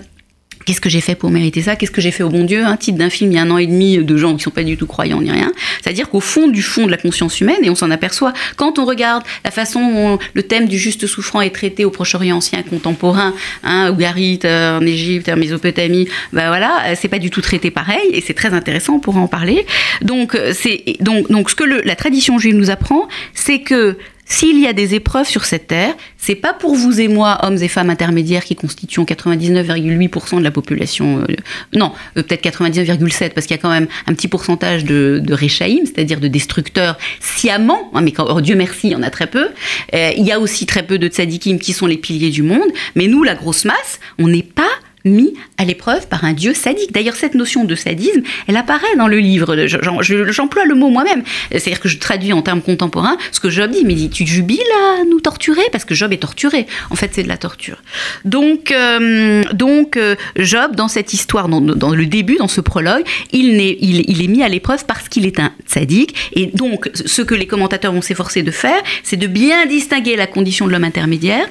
Qu'est-ce 0.66 0.82
que 0.82 0.90
j'ai 0.90 1.02
fait 1.02 1.16
pour 1.16 1.32
mériter 1.32 1.62
ça? 1.62 1.76
Qu'est-ce 1.76 1.92
que 1.92 2.02
j'ai 2.02 2.12
fait 2.12 2.24
au 2.24 2.30
bon 2.30 2.44
Dieu? 2.44 2.66
Un 2.66 2.78
titre 2.78 2.98
d'un 2.98 3.10
film 3.10 3.32
il 3.32 3.36
y 3.36 3.38
a 3.38 3.42
un 3.42 3.52
an 3.52 3.58
et 3.58 3.68
demi 3.68 3.98
de 3.98 4.18
gens 4.18 4.36
qui 4.36 4.44
sont 4.44 4.52
pas 4.52 4.64
du 4.64 4.78
tout 4.78 4.88
croyants 4.88 5.22
ni 5.22 5.32
rien. 5.32 5.52
C'est-à-dire 5.82 6.10
qu'au 6.10 6.20
fond 6.20 6.48
du 6.48 6.62
fond 6.62 6.86
de 6.86 6.92
la 6.92 6.98
conscience 6.98 7.42
humaine, 7.42 7.58
et 7.64 7.70
on 7.70 7.76
s'en 7.76 7.92
aperçoit 7.92 8.34
quand 8.58 8.80
on 8.80 8.86
regarde 8.86 9.24
la 9.44 9.52
façon 9.52 9.80
dont 9.80 10.20
le 10.34 10.44
thème 10.44 10.68
du 10.68 10.78
juste 10.78 11.08
souffrant 11.08 11.42
est 11.42 11.50
traité 11.50 11.86
au 11.86 11.90
Proche-Orient 11.90 12.38
ancien 12.38 12.62
contemporain, 12.64 13.34
hein, 13.64 13.92
Ougarit, 13.92 14.40
euh, 14.46 14.80
en 14.80 14.86
Égypte, 14.86 15.30
en 15.30 15.38
Mésopotamie, 15.38 16.08
ben 16.34 16.48
voilà, 16.48 16.84
euh, 16.86 16.96
c'est 17.00 17.08
pas 17.08 17.20
du 17.20 17.30
tout 17.30 17.42
traité 17.42 17.72
pareil 17.72 18.08
et 18.12 18.22
c'est 18.22 18.34
très 18.34 18.54
intéressant 18.54 19.00
pour 19.00 19.18
en 19.18 19.28
parler. 19.28 19.66
Donc 20.02 20.36
euh, 20.36 20.54
c'est 20.56 20.84
donc 21.00 21.30
donc 21.30 21.50
ce 21.50 21.56
que 21.56 21.64
le, 21.64 21.82
la 21.84 21.96
tradition 21.96 22.38
juive 22.40 22.56
nous 22.56 22.70
apprend, 22.70 23.08
c'est 23.34 23.60
que 23.60 23.98
s'il 24.32 24.58
y 24.62 24.66
a 24.66 24.72
des 24.72 24.96
épreuves 24.96 25.28
sur 25.28 25.44
cette 25.44 25.68
terre, 25.68 25.94
c'est 26.18 26.36
pas 26.36 26.54
pour 26.54 26.74
vous 26.74 27.02
et 27.02 27.10
moi, 27.10 27.40
hommes 27.44 27.58
et 27.62 27.68
femmes 27.68 27.90
intermédiaires, 27.90 28.46
qui 28.46 28.56
constituent 28.56 29.02
99,8% 29.02 30.38
de 30.40 30.44
la 30.44 30.52
population. 30.52 31.20
Euh, 31.20 31.36
non, 31.74 31.92
euh, 32.16 32.24
peut-être 32.24 32.42
99,7 32.42 33.34
parce 33.34 33.46
qu'il 33.46 33.58
y 33.58 33.60
a 33.60 33.62
quand 33.62 33.70
même 33.70 33.88
un 34.08 34.14
petit 34.14 34.30
pourcentage 34.30 34.86
de, 34.86 35.20
de 35.22 35.36
c'est-à-dire 35.36 36.22
de 36.22 36.30
destructeurs 36.30 36.98
sciemment. 37.20 37.92
Hein, 37.94 38.04
mais 38.04 38.14
quand, 38.14 38.26
oh, 38.30 38.40
Dieu 38.40 38.56
merci, 38.56 38.88
il 38.88 38.92
y 38.92 38.96
en 38.96 39.04
a 39.04 39.10
très 39.10 39.28
peu. 39.28 39.50
Euh, 39.94 40.12
il 40.16 40.26
y 40.26 40.32
a 40.32 40.40
aussi 40.40 40.66
très 40.66 40.84
peu 40.84 40.98
de 40.98 41.10
tzadikim 41.10 41.60
qui 41.60 41.74
sont 41.74 41.86
les 41.86 41.98
piliers 41.98 42.30
du 42.30 42.42
monde. 42.42 42.70
Mais 42.96 43.08
nous, 43.08 43.24
la 43.24 43.36
grosse 43.36 43.66
masse, 43.66 44.00
on 44.18 44.30
n'est 44.30 44.44
pas 44.44 44.72
mis 45.06 45.34
à 45.58 45.66
l'épreuve 45.66 46.08
par 46.08 46.24
un 46.24 46.34
dieu 46.34 46.54
sadique. 46.54 46.92
D'ailleurs, 46.92 47.16
cette 47.16 47.36
notion 47.36 47.66
de 47.66 47.76
sadisme, 47.76 48.22
elle 48.48 48.58
apparaît 48.58 48.96
dans 48.98 49.08
le 49.08 49.20
livre. 49.20 49.56
J'emploie 49.68 50.66
le 50.66 50.76
mot 50.76 50.90
moi-même. 50.90 51.24
C'est-à-dire 51.52 51.80
que 51.80 51.90
je 51.90 51.98
traduis 51.98 52.34
en 52.34 52.42
termes 52.42 52.62
contemporains 52.62 53.18
ce 53.32 53.40
que 53.40 53.50
Job 53.50 53.72
dit. 53.72 53.84
Mais 53.86 53.94
dit, 53.94 54.10
tu 54.10 54.26
jubiles 54.26 54.60
à 55.00 55.04
nous 55.06 55.20
torturer? 55.20 55.64
Parce 55.72 55.86
que 55.86 55.96
Job 55.96 56.14
est 56.14 56.18
torturé. 56.18 56.68
En 56.90 56.96
fait, 56.96 57.12
c'est 57.14 57.24
de 57.24 57.28
la 57.28 57.38
torture. 57.38 57.82
Donc, 58.26 58.72
euh, 58.72 59.44
donc 59.54 59.98
euh, 59.98 60.16
Job, 60.38 60.76
dans 60.76 60.88
cette 60.88 61.14
histoire, 61.14 61.48
dans, 61.50 61.60
le 61.60 62.06
début, 62.06 62.38
dans 62.38 62.48
ce 62.48 62.62
prologue, 62.62 63.04
il, 63.32 63.60
est, 63.60 63.78
il 63.82 64.24
est 64.24 64.28
mis 64.28 64.44
à 64.44 64.50
l'épreuve 64.50 64.86
parce 64.86 65.10
qu'il 65.10 65.26
est 65.26 65.40
un 65.40 65.52
sadique. 65.66 66.16
Et 66.34 66.48
donc, 66.48 66.90
ce 66.94 67.22
que 67.22 67.36
les 67.36 67.48
commentateurs 67.48 67.94
vont 67.94 68.02
s'efforcer 68.02 68.44
de 68.44 68.52
faire, 68.52 68.82
c'est 69.04 69.18
de 69.18 69.28
bien 69.28 69.66
distinguer 69.66 70.16
la 70.16 70.28
condition 70.28 70.68
de 70.68 70.72
l'homme 70.72 70.84
intermédiaire 70.84 71.48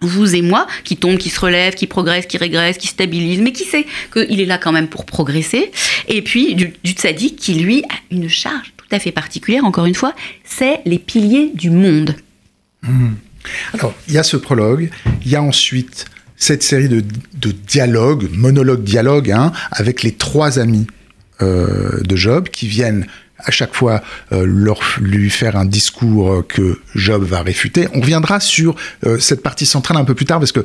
vous 0.00 0.34
et 0.34 0.42
moi, 0.42 0.66
qui 0.84 0.96
tombe, 0.96 1.18
qui 1.18 1.30
se 1.30 1.40
relève, 1.40 1.74
qui 1.74 1.86
progresse, 1.86 2.26
qui 2.26 2.36
régresse, 2.36 2.78
qui 2.78 2.86
stabilise, 2.86 3.40
mais 3.40 3.52
qui 3.52 3.64
sait 3.64 3.86
qu'il 4.12 4.40
est 4.40 4.46
là 4.46 4.58
quand 4.58 4.72
même 4.72 4.88
pour 4.88 5.04
progresser. 5.04 5.70
Et 6.06 6.22
puis 6.22 6.54
du, 6.54 6.72
du 6.84 6.94
qui, 6.94 7.54
lui, 7.54 7.82
a 7.84 8.14
une 8.14 8.28
charge 8.28 8.72
tout 8.76 8.86
à 8.90 8.98
fait 8.98 9.12
particulière, 9.12 9.64
encore 9.64 9.86
une 9.86 9.94
fois, 9.94 10.14
c'est 10.44 10.80
les 10.84 10.98
piliers 10.98 11.50
du 11.54 11.70
monde. 11.70 12.16
Hmm. 12.82 13.14
Alors, 13.74 13.94
il 14.06 14.14
y 14.14 14.18
a 14.18 14.22
ce 14.22 14.36
prologue, 14.36 14.90
il 15.24 15.30
y 15.30 15.36
a 15.36 15.42
ensuite 15.42 16.06
cette 16.36 16.62
série 16.62 16.88
de, 16.88 17.02
dialogues, 17.66 18.28
monologues-dialogues, 18.32 19.32
hein, 19.32 19.52
avec 19.72 20.02
les 20.02 20.12
trois 20.12 20.58
amis 20.58 20.86
de 21.40 22.16
Job 22.16 22.48
qui 22.48 22.66
viennent 22.66 23.06
à 23.44 23.50
chaque 23.50 23.74
fois 23.74 24.02
euh, 24.32 24.44
leur, 24.46 24.80
lui 25.00 25.30
faire 25.30 25.56
un 25.56 25.64
discours 25.64 26.32
euh, 26.32 26.46
que 26.46 26.80
Job 26.94 27.22
va 27.24 27.42
réfuter. 27.42 27.88
On 27.94 28.00
reviendra 28.00 28.40
sur 28.40 28.74
euh, 29.06 29.18
cette 29.18 29.42
partie 29.42 29.66
centrale 29.66 29.96
un 29.96 30.04
peu 30.04 30.14
plus 30.14 30.26
tard 30.26 30.40
parce 30.40 30.52
que 30.52 30.64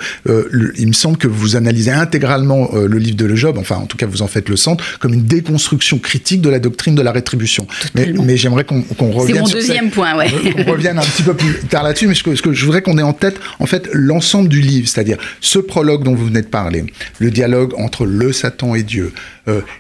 il 0.78 0.88
me 0.88 0.94
semble 0.94 1.18
que 1.18 1.28
vous 1.28 1.56
analysez 1.56 1.92
intégralement 1.92 2.70
le 2.74 2.98
livre 2.98 3.16
de 3.16 3.26
le 3.26 3.36
Job, 3.36 3.58
enfin 3.58 3.76
en 3.76 3.86
tout 3.86 3.98
cas 3.98 4.06
vous 4.06 4.22
en 4.22 4.28
faites 4.28 4.50
le 4.50 4.56
centre, 4.56 5.00
comme 5.00 5.14
une 5.14 5.26
déconstruction 5.26 6.00
critique 6.00 6.42
de 6.42 6.50
la 6.50 6.60
doctrine 6.60 6.96
de 6.96 7.02
la 7.02 7.12
rétribution. 7.12 7.68
Mais, 7.96 8.14
mais 8.14 8.38
j'aimerais 8.38 8.64
qu'on 8.64 8.84
revienne. 9.12 9.36
C'est 9.36 9.42
mon 9.42 9.50
deuxième 9.50 9.92
point, 9.92 10.18
ouais. 10.18 10.30
Revienne 10.68 10.98
un 10.98 11.04
petit 11.04 11.24
peu 11.24 11.36
plus 11.36 11.54
tard 11.70 11.84
là-dessus, 11.84 12.08
mais 12.08 12.16
ce 12.16 12.24
que, 12.24 12.36
ce 12.36 12.42
que 12.42 12.54
je 12.54 12.66
voudrais 12.66 12.82
qu'on 12.82 12.98
ait 12.98 13.04
en 13.04 13.14
tête, 13.14 13.40
en 13.60 13.66
fait, 13.66 13.90
l'ensemble 13.94 14.50
du 14.50 14.62
livre, 14.62 14.88
c'est-à-dire 14.88 15.18
ce 15.42 15.60
prologue 15.60 16.04
dont 16.04 16.16
vous 16.16 16.26
venez 16.26 16.42
de 16.42 16.48
parler, 16.48 16.86
le 17.20 17.32
dialogue 17.32 17.74
entre 17.78 18.06
le 18.06 18.32
Satan 18.34 18.76
et 18.76 18.84
Dieu, 18.84 19.14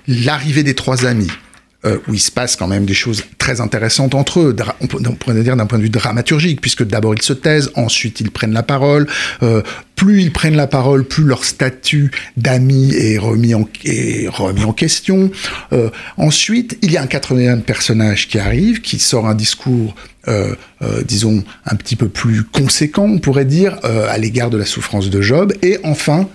l'arrivée 0.07 0.63
des 0.63 0.75
trois 0.75 1.05
amis, 1.05 1.31
euh, 1.85 1.97
où 2.07 2.13
il 2.13 2.19
se 2.19 2.31
passe 2.31 2.55
quand 2.55 2.67
même 2.67 2.85
des 2.85 2.93
choses 2.93 3.23
très 3.37 3.61
intéressantes 3.61 4.15
entre 4.15 4.39
eux, 4.39 4.55
on, 4.81 4.87
pourrait 4.87 5.41
dire 5.43 5.55
d'un 5.55 5.65
point 5.65 5.77
de 5.77 5.83
vue 5.83 5.89
dramaturgique, 5.89 6.61
puisque 6.61 6.83
d'abord 6.83 7.13
ils 7.13 7.21
se 7.21 7.33
taisent, 7.33 7.71
ensuite 7.75 8.19
ils 8.19 8.31
prennent 8.31 8.53
la 8.53 8.63
parole. 8.63 9.07
Euh, 9.41 9.61
plus 9.95 10.21
ils 10.21 10.33
prennent 10.33 10.55
la 10.55 10.67
parole, 10.67 11.05
plus 11.05 11.23
leur 11.23 11.45
statut 11.45 12.11
d'amis 12.35 12.93
est 12.95 13.17
remis 13.17 13.53
en, 13.53 13.67
est 13.85 14.27
remis 14.27 14.63
en 14.63 14.73
question. 14.73 15.31
Euh, 15.71 15.89
ensuite, 16.17 16.77
il 16.81 16.91
y 16.91 16.97
a 16.97 17.01
un 17.01 17.07
quatrième 17.07 17.61
personnage 17.61 18.27
qui 18.27 18.39
arrive, 18.39 18.81
qui 18.81 18.99
sort 18.99 19.27
un 19.27 19.35
discours 19.35 19.95
euh, 20.29 20.55
euh, 20.81 21.03
disons, 21.03 21.43
un 21.65 21.75
petit 21.75 21.97
peu 21.97 22.07
plus 22.07 22.43
conséquent, 22.43 23.03
on 23.03 23.19
pourrait 23.19 23.43
dire, 23.43 23.77
euh, 23.83 24.07
à 24.09 24.17
l'égard 24.17 24.49
de 24.49 24.57
la 24.57 24.65
souffrance 24.65 25.09
de 25.09 25.21
Job. 25.21 25.53
Et 25.61 25.79
enfin, 25.83 26.29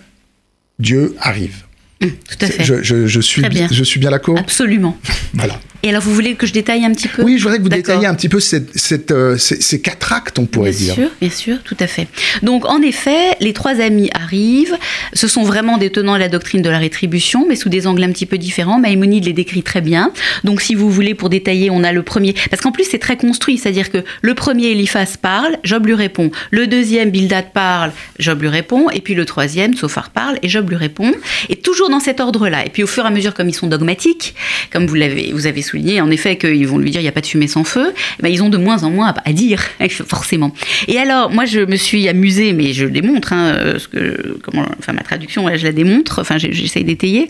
Dieu 0.78 1.16
arrive. 1.20 1.64
Tout 2.00 2.08
à 2.40 2.46
fait. 2.46 2.64
Je, 2.64 2.82
je, 2.82 3.06
je 3.06 3.20
suis, 3.20 3.42
Très 3.42 3.50
bien. 3.50 3.68
je 3.70 3.84
suis 3.84 3.98
bien 3.98 4.10
d'accord? 4.10 4.38
Absolument. 4.38 4.96
Voilà. 5.34 5.60
Et 5.84 5.90
alors, 5.90 6.02
vous 6.02 6.12
voulez 6.12 6.34
que 6.34 6.46
je 6.46 6.52
détaille 6.52 6.84
un 6.84 6.92
petit 6.92 7.06
peu 7.06 7.22
Oui, 7.22 7.38
je 7.38 7.44
voudrais 7.44 7.58
que 7.58 7.62
vous 7.62 7.68
détailliez 7.68 8.06
un 8.06 8.14
petit 8.14 8.28
peu 8.28 8.40
cette, 8.40 8.76
cette, 8.76 9.12
euh, 9.12 9.36
ces, 9.36 9.60
ces 9.60 9.80
quatre 9.80 10.12
actes, 10.12 10.38
on 10.40 10.46
pourrait 10.46 10.70
Bien 10.70 10.78
dire. 10.80 10.94
sûr, 10.94 11.08
bien 11.20 11.30
sûr, 11.30 11.56
tout 11.64 11.76
à 11.78 11.86
fait. 11.86 12.08
Donc, 12.42 12.64
en 12.66 12.82
effet, 12.82 13.36
les 13.40 13.52
trois 13.52 13.80
amis 13.80 14.10
arrivent. 14.12 14.76
Ce 15.12 15.28
sont 15.28 15.44
vraiment 15.44 15.78
des 15.78 15.90
tenants 15.90 16.14
de 16.14 16.18
la 16.18 16.28
doctrine 16.28 16.62
de 16.62 16.68
la 16.70 16.78
rétribution, 16.78 17.46
mais 17.48 17.54
sous 17.54 17.68
des 17.68 17.86
angles 17.86 18.02
un 18.02 18.10
petit 18.10 18.26
peu 18.26 18.38
différents. 18.38 18.80
Maïmonide 18.80 19.24
les 19.26 19.32
décrit 19.32 19.62
très 19.62 19.80
bien. 19.80 20.10
Donc, 20.42 20.60
si 20.60 20.74
vous 20.74 20.90
voulez, 20.90 21.14
pour 21.14 21.30
détailler, 21.30 21.70
on 21.70 21.84
a 21.84 21.92
le 21.92 22.02
premier. 22.02 22.34
Parce 22.50 22.60
qu'en 22.60 22.72
plus, 22.72 22.84
c'est 22.90 22.98
très 22.98 23.16
construit. 23.16 23.56
C'est-à-dire 23.58 23.90
que 23.92 23.98
le 24.20 24.34
premier, 24.34 24.72
Eliphaz 24.72 25.16
parle, 25.20 25.58
Job 25.62 25.86
lui 25.86 25.94
répond. 25.94 26.32
Le 26.50 26.66
deuxième, 26.66 27.10
Bildad 27.10 27.52
parle, 27.52 27.92
Job 28.18 28.42
lui 28.42 28.48
répond. 28.48 28.90
Et 28.90 29.00
puis 29.00 29.14
le 29.14 29.24
troisième, 29.24 29.74
Sophar 29.74 30.10
parle, 30.10 30.38
et 30.42 30.48
Job 30.48 30.68
lui 30.70 30.76
répond. 30.76 31.12
Et 31.48 31.54
toujours 31.56 31.88
dans 31.88 32.00
cet 32.00 32.18
ordre-là. 32.18 32.66
Et 32.66 32.70
puis, 32.70 32.82
au 32.82 32.88
fur 32.88 33.04
et 33.04 33.06
à 33.06 33.10
mesure, 33.10 33.32
comme 33.32 33.48
ils 33.48 33.54
sont 33.54 33.68
dogmatiques, 33.68 34.34
comme 34.72 34.86
vous 34.86 34.94
l'avez, 34.96 35.30
vous 35.32 35.46
avez 35.46 35.62
souligné, 35.68 36.00
en 36.00 36.10
effet, 36.10 36.36
qu'ils 36.36 36.66
vont 36.66 36.78
lui 36.78 36.90
dire 36.90 37.00
il 37.00 37.04
n'y 37.04 37.08
a 37.08 37.12
pas 37.12 37.20
de 37.20 37.26
fumée 37.26 37.46
sans 37.46 37.64
feu, 37.64 37.92
eh 38.18 38.22
ben, 38.22 38.28
ils 38.28 38.42
ont 38.42 38.48
de 38.48 38.56
moins 38.56 38.82
en 38.82 38.90
moins 38.90 39.14
à, 39.24 39.32
dire, 39.32 39.62
forcément. 40.06 40.52
Et 40.86 40.98
alors, 40.98 41.30
moi, 41.30 41.44
je 41.44 41.60
me 41.60 41.76
suis 41.76 42.08
amusée, 42.08 42.52
mais 42.52 42.72
je 42.72 42.86
démontre, 42.86 43.32
hein, 43.32 43.52
euh, 43.54 43.78
ce 43.78 43.88
que, 43.88 44.38
comment, 44.42 44.66
enfin, 44.78 44.92
ma 44.92 45.02
traduction, 45.02 45.48
je 45.54 45.64
la 45.64 45.72
démontre, 45.72 46.20
enfin, 46.20 46.38
j'essaye 46.38 46.84
d'étayer, 46.84 47.28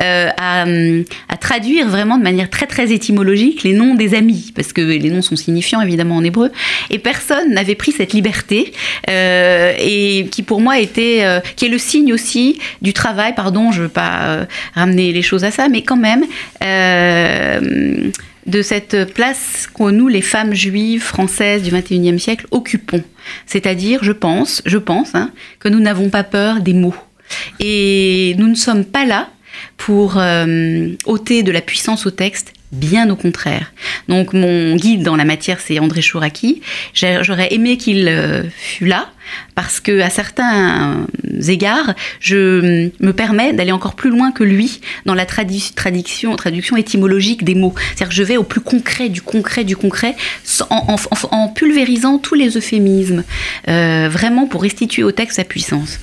euh, 0.00 0.28
à, 0.38 1.36
traduire 1.40 1.88
vraiment 1.88 2.18
de 2.18 2.22
manière 2.22 2.50
très, 2.50 2.66
très 2.66 2.92
étymologique 2.92 3.62
les 3.62 3.72
noms 3.72 3.94
des 3.94 4.14
amis, 4.14 4.52
parce 4.54 4.72
que 4.72 4.82
les 4.82 5.10
noms 5.10 5.22
sont 5.22 5.36
signifiants, 5.36 5.80
évidemment, 5.80 6.16
en 6.16 6.24
hébreu, 6.24 6.50
et 6.90 6.98
personne 6.98 7.54
n'avait 7.54 7.74
pris 7.74 7.92
cette 7.92 8.12
liberté, 8.12 8.72
euh, 9.08 9.72
et 9.78 10.26
qui, 10.30 10.42
pour 10.42 10.60
moi, 10.60 10.78
était, 10.78 11.24
qui 11.56 11.66
est 11.66 11.68
le 11.68 11.78
signe 11.78 12.12
aussi 12.12 12.58
du 12.82 12.92
travail, 12.92 13.34
pardon, 13.34 13.72
je 13.72 13.78
ne 13.78 13.82
veux 13.84 13.88
pas 13.88 14.46
ramener 14.74 15.12
les 15.12 15.22
choses 15.22 15.44
à 15.44 15.50
ça, 15.50 15.68
mais 15.68 15.82
quand 15.82 15.96
même, 15.96 16.24
de 18.46 18.62
cette 18.62 19.12
place 19.12 19.68
que 19.72 19.90
nous, 19.90 20.08
les 20.08 20.22
femmes 20.22 20.54
juives 20.54 21.02
françaises 21.02 21.62
du 21.62 21.70
21e 21.70 22.18
siècle, 22.18 22.46
occupons. 22.50 23.02
C'est-à-dire, 23.46 24.02
je 24.02 24.12
pense, 24.12 24.62
je 24.66 24.78
pense, 24.78 25.14
hein, 25.14 25.30
que 25.58 25.68
nous 25.68 25.80
n'avons 25.80 26.10
pas 26.10 26.24
peur 26.24 26.60
des 26.60 26.74
mots. 26.74 26.94
Et 27.60 28.34
nous 28.38 28.48
ne 28.48 28.54
sommes 28.54 28.84
pas 28.84 29.04
là 29.04 29.28
pour 29.76 30.14
euh, 30.16 30.88
ôter 31.06 31.42
de 31.42 31.52
la 31.52 31.60
puissance 31.60 32.06
au 32.06 32.10
texte, 32.10 32.52
bien 32.72 33.10
au 33.10 33.16
contraire. 33.16 33.72
Donc 34.08 34.32
mon 34.32 34.76
guide 34.76 35.02
dans 35.02 35.16
la 35.16 35.24
matière, 35.24 35.60
c'est 35.60 35.78
André 35.78 36.02
Chouraki. 36.02 36.62
J'aurais 36.94 37.52
aimé 37.52 37.76
qu'il 37.76 38.08
euh, 38.08 38.42
fût 38.50 38.86
là, 38.86 39.10
parce 39.54 39.80
que 39.80 40.00
à 40.00 40.10
certains 40.10 41.06
égards, 41.48 41.94
je 42.20 42.90
me 43.00 43.12
permets 43.12 43.52
d'aller 43.52 43.72
encore 43.72 43.94
plus 43.94 44.10
loin 44.10 44.32
que 44.32 44.44
lui 44.44 44.80
dans 45.04 45.14
la 45.14 45.26
traduction, 45.26 46.36
étymologique 46.76 47.44
des 47.44 47.54
mots. 47.54 47.74
C'est-à-dire 47.76 48.08
que 48.08 48.14
je 48.14 48.22
vais 48.22 48.36
au 48.36 48.44
plus 48.44 48.60
concret 48.60 49.08
du 49.08 49.22
concret 49.22 49.64
du 49.64 49.76
concret, 49.76 50.14
en 50.70 51.48
pulvérisant 51.48 52.18
tous 52.18 52.34
les 52.34 52.56
euphémismes, 52.56 53.24
euh, 53.68 54.08
vraiment 54.10 54.46
pour 54.46 54.62
restituer 54.62 55.02
au 55.02 55.12
texte 55.12 55.36
sa 55.36 55.44
puissance. 55.44 55.98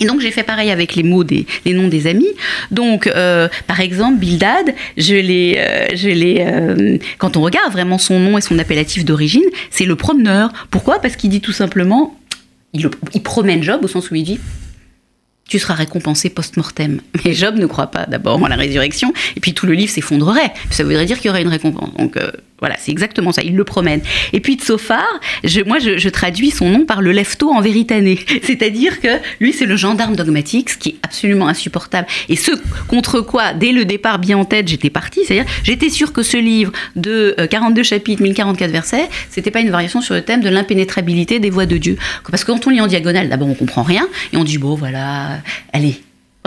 Et 0.00 0.06
donc 0.06 0.20
j'ai 0.20 0.30
fait 0.30 0.42
pareil 0.42 0.70
avec 0.70 0.94
les 0.96 1.02
mots 1.02 1.24
des 1.24 1.46
les 1.64 1.74
noms 1.74 1.88
des 1.88 2.06
amis. 2.06 2.28
Donc 2.70 3.06
euh, 3.06 3.48
par 3.66 3.80
exemple 3.80 4.18
Bildad, 4.18 4.74
je 4.96 5.14
l'ai 5.14 5.56
euh, 5.58 5.88
je 5.94 6.08
l'ai 6.08 6.38
euh, 6.40 6.96
quand 7.18 7.36
on 7.36 7.42
regarde 7.42 7.70
vraiment 7.70 7.98
son 7.98 8.18
nom 8.18 8.38
et 8.38 8.40
son 8.40 8.58
appellatif 8.58 9.04
d'origine, 9.04 9.44
c'est 9.70 9.84
le 9.84 9.96
promeneur. 9.96 10.50
Pourquoi? 10.70 11.00
Parce 11.00 11.16
qu'il 11.16 11.30
dit 11.30 11.42
tout 11.42 11.52
simplement 11.52 12.16
il, 12.72 12.88
promène 13.22 13.62
Job 13.62 13.84
au 13.84 13.88
sens 13.88 14.10
où 14.10 14.14
il 14.14 14.24
dit 14.24 14.40
tu 15.48 15.58
seras 15.58 15.74
récompensé 15.74 16.30
post-mortem. 16.30 17.00
Mais 17.24 17.32
Job 17.34 17.56
ne 17.56 17.66
croit 17.66 17.88
pas 17.88 18.06
d'abord 18.06 18.40
en 18.40 18.46
la 18.46 18.54
résurrection, 18.54 19.12
et 19.36 19.40
puis 19.40 19.52
tout 19.52 19.66
le 19.66 19.72
livre 19.72 19.90
s'effondrerait. 19.90 20.52
Ça 20.70 20.84
voudrait 20.84 21.06
dire 21.06 21.16
qu'il 21.18 21.26
y 21.26 21.30
aurait 21.30 21.42
une 21.42 21.48
récompense. 21.48 21.92
Donc 21.98 22.16
voilà, 22.60 22.76
c'est 22.78 22.90
exactement 22.90 23.32
ça, 23.32 23.42
il 23.42 23.56
le 23.56 23.64
promène. 23.64 24.00
Et 24.32 24.40
puis 24.40 24.54
Tsophar, 24.54 25.06
je, 25.44 25.62
moi 25.62 25.78
je, 25.78 26.08
traduis 26.08 26.50
son 26.50 26.68
nom 26.68 26.84
par 26.84 27.02
le 27.02 27.12
lefto 27.12 27.50
en 27.50 27.60
véritané. 27.60 28.18
C'est-à-dire 28.42 29.00
que 29.00 29.08
lui 29.40 29.52
c'est 29.52 29.66
le 29.66 29.76
gendarme 29.76 30.16
dogmatique, 30.16 30.70
ce 30.70 30.76
qui 30.76 30.90
est 30.90 30.96
absolument 31.02 31.48
insupportable. 31.48 32.06
Et 32.28 32.36
ce 32.36 32.52
contre 32.88 33.20
quoi, 33.20 33.54
dès 33.54 33.72
le 33.72 33.84
départ 33.84 34.18
bien 34.18 34.38
en 34.38 34.44
tête, 34.44 34.68
j'étais 34.68 34.90
partie, 34.90 35.24
c'est-à-dire 35.24 35.50
j'étais 35.62 35.90
sûre 35.90 36.12
que 36.12 36.22
ce 36.22 36.36
livre 36.36 36.72
de 36.96 37.34
euh, 37.38 37.46
42 37.46 37.82
chapitres, 37.82 38.22
1044 38.22 38.70
versets, 38.70 39.08
c'était 39.30 39.50
pas 39.50 39.60
une 39.60 39.70
variation 39.70 40.00
sur 40.00 40.14
le 40.14 40.22
thème 40.22 40.40
de 40.40 40.48
l'impénétrabilité 40.48 41.38
des 41.38 41.50
voies 41.50 41.66
de 41.66 41.78
Dieu. 41.78 41.96
Parce 42.30 42.44
que 42.44 42.52
quand 42.52 42.66
on 42.66 42.70
lit 42.70 42.80
en 42.80 42.86
diagonale, 42.86 43.28
d'abord 43.28 43.48
on 43.48 43.54
comprend 43.54 43.82
rien, 43.82 44.08
et 44.32 44.36
on 44.36 44.44
dit 44.44 44.58
bon 44.58 44.74
voilà, 44.74 45.38
allez, 45.72 46.00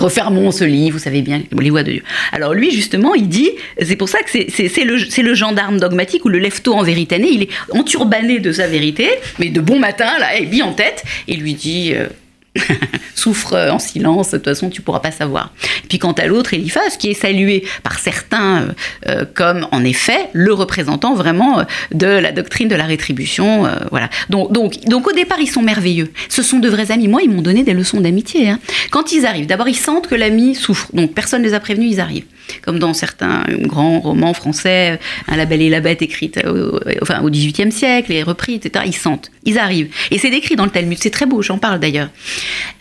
refermons 0.04 0.52
ce 0.52 0.64
livre, 0.64 0.98
vous 0.98 1.04
savez 1.04 1.22
bien, 1.22 1.42
les 1.60 1.70
voix 1.70 1.84
de 1.84 1.92
Dieu. 1.92 2.04
Alors 2.32 2.54
lui, 2.54 2.72
justement, 2.72 3.14
il 3.16 3.28
dit, 3.28 3.50
c'est 3.82 3.96
pour 3.96 4.10
ça 4.10 4.20
que 4.24 4.30
c'est- 4.32 4.84
le, 4.84 4.98
le 5.30 5.34
gendarme 5.34 5.80
dogmatique 5.80 6.26
ou 6.26 6.30
le 6.30 6.40
lefto 6.40 6.74
en 6.74 6.84
véritané, 6.84 7.28
il 7.32 7.42
est 7.44 7.50
enturbané 7.72 8.40
de 8.40 8.52
sa 8.52 8.68
vérité, 8.68 9.08
mais 9.40 9.50
de 9.50 9.62
bon 9.62 9.80
matin, 9.80 10.10
là, 10.20 10.38
il 10.40 10.48
vit 10.48 10.62
en 10.64 10.74
tête, 10.74 11.04
et 11.28 11.36
lui 11.36 11.54
dit... 11.54 11.94
euh, 11.94 12.08
souffre 13.16 13.56
en 13.72 13.80
silence, 13.80 14.32
de 14.32 14.38
toute 14.38 14.46
façon 14.46 14.70
tu 14.70 14.82
pourras 14.82 15.00
pas 15.00 15.12
savoir. 15.12 15.54
Puis 15.90 16.00
quant 16.00 16.12
à 16.14 16.26
l'autre, 16.26 16.54
Eliphaz, 16.54 16.98
qui 16.98 17.10
est 17.10 17.14
salué 17.14 17.64
par 17.84 18.00
certains 18.00 18.62
euh, 18.62 18.68
euh, 19.08 19.26
comme 19.34 19.68
en 19.72 19.84
effet 19.84 20.30
le 20.34 20.54
représentant 20.54 21.16
vraiment 21.16 21.60
euh, 21.60 21.64
de 21.94 22.08
la 22.08 22.32
doctrine 22.32 22.68
de 22.68 22.76
la 22.76 22.86
rétribution, 22.86 23.68
voilà. 23.92 24.10
Donc, 24.30 24.52
donc, 24.52 24.80
donc 24.86 25.08
au 25.08 25.12
départ 25.12 25.40
ils 25.40 25.50
sont 25.50 25.62
merveilleux. 25.62 26.12
Ce 26.30 26.44
sont 26.44 26.60
de 26.60 26.70
vrais 26.70 26.92
amis. 26.92 27.08
Moi 27.08 27.22
ils 27.24 27.30
m'ont 27.30 27.42
donné 27.42 27.64
des 27.64 27.74
leçons 27.74 28.02
d'amitié. 28.02 28.50
hein. 28.50 28.60
Quand 28.92 29.12
ils 29.12 29.26
arrivent, 29.26 29.48
d'abord 29.48 29.68
ils 29.68 29.76
sentent 29.76 30.08
que 30.08 30.16
l'ami 30.16 30.56
souffre, 30.56 30.90
donc 30.94 31.14
personne 31.14 31.42
ne 31.42 31.48
les 31.48 31.54
a 31.54 31.60
prévenus, 31.60 31.94
ils 31.94 32.00
arrivent. 32.00 32.26
Comme 32.62 32.78
dans 32.78 32.94
certains 32.94 33.46
grands 33.62 34.00
romans 34.00 34.34
français, 34.34 35.00
Un 35.28 35.38
La 35.38 35.46
Belle 35.46 35.62
et 35.62 35.70
la 35.70 35.80
Bête 35.80 36.02
écrite 36.02 36.40
au, 36.46 36.80
enfin, 37.02 37.22
au 37.22 37.30
XVIIIe 37.30 37.72
siècle 37.72 38.12
et 38.12 38.22
repris, 38.22 38.56
etc. 38.56 38.84
Ils 38.86 38.96
sentent, 38.96 39.32
ils 39.46 39.58
arrivent. 39.58 39.90
Et 40.12 40.18
c'est 40.18 40.30
décrit 40.30 40.56
dans 40.56 40.66
le 40.66 40.72
Talmud, 40.72 40.98
c'est 41.00 41.10
très 41.10 41.26
beau, 41.26 41.42
j'en 41.42 41.58
parle 41.58 41.80
d'ailleurs. 41.80 42.10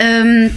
Euh, 0.00 0.48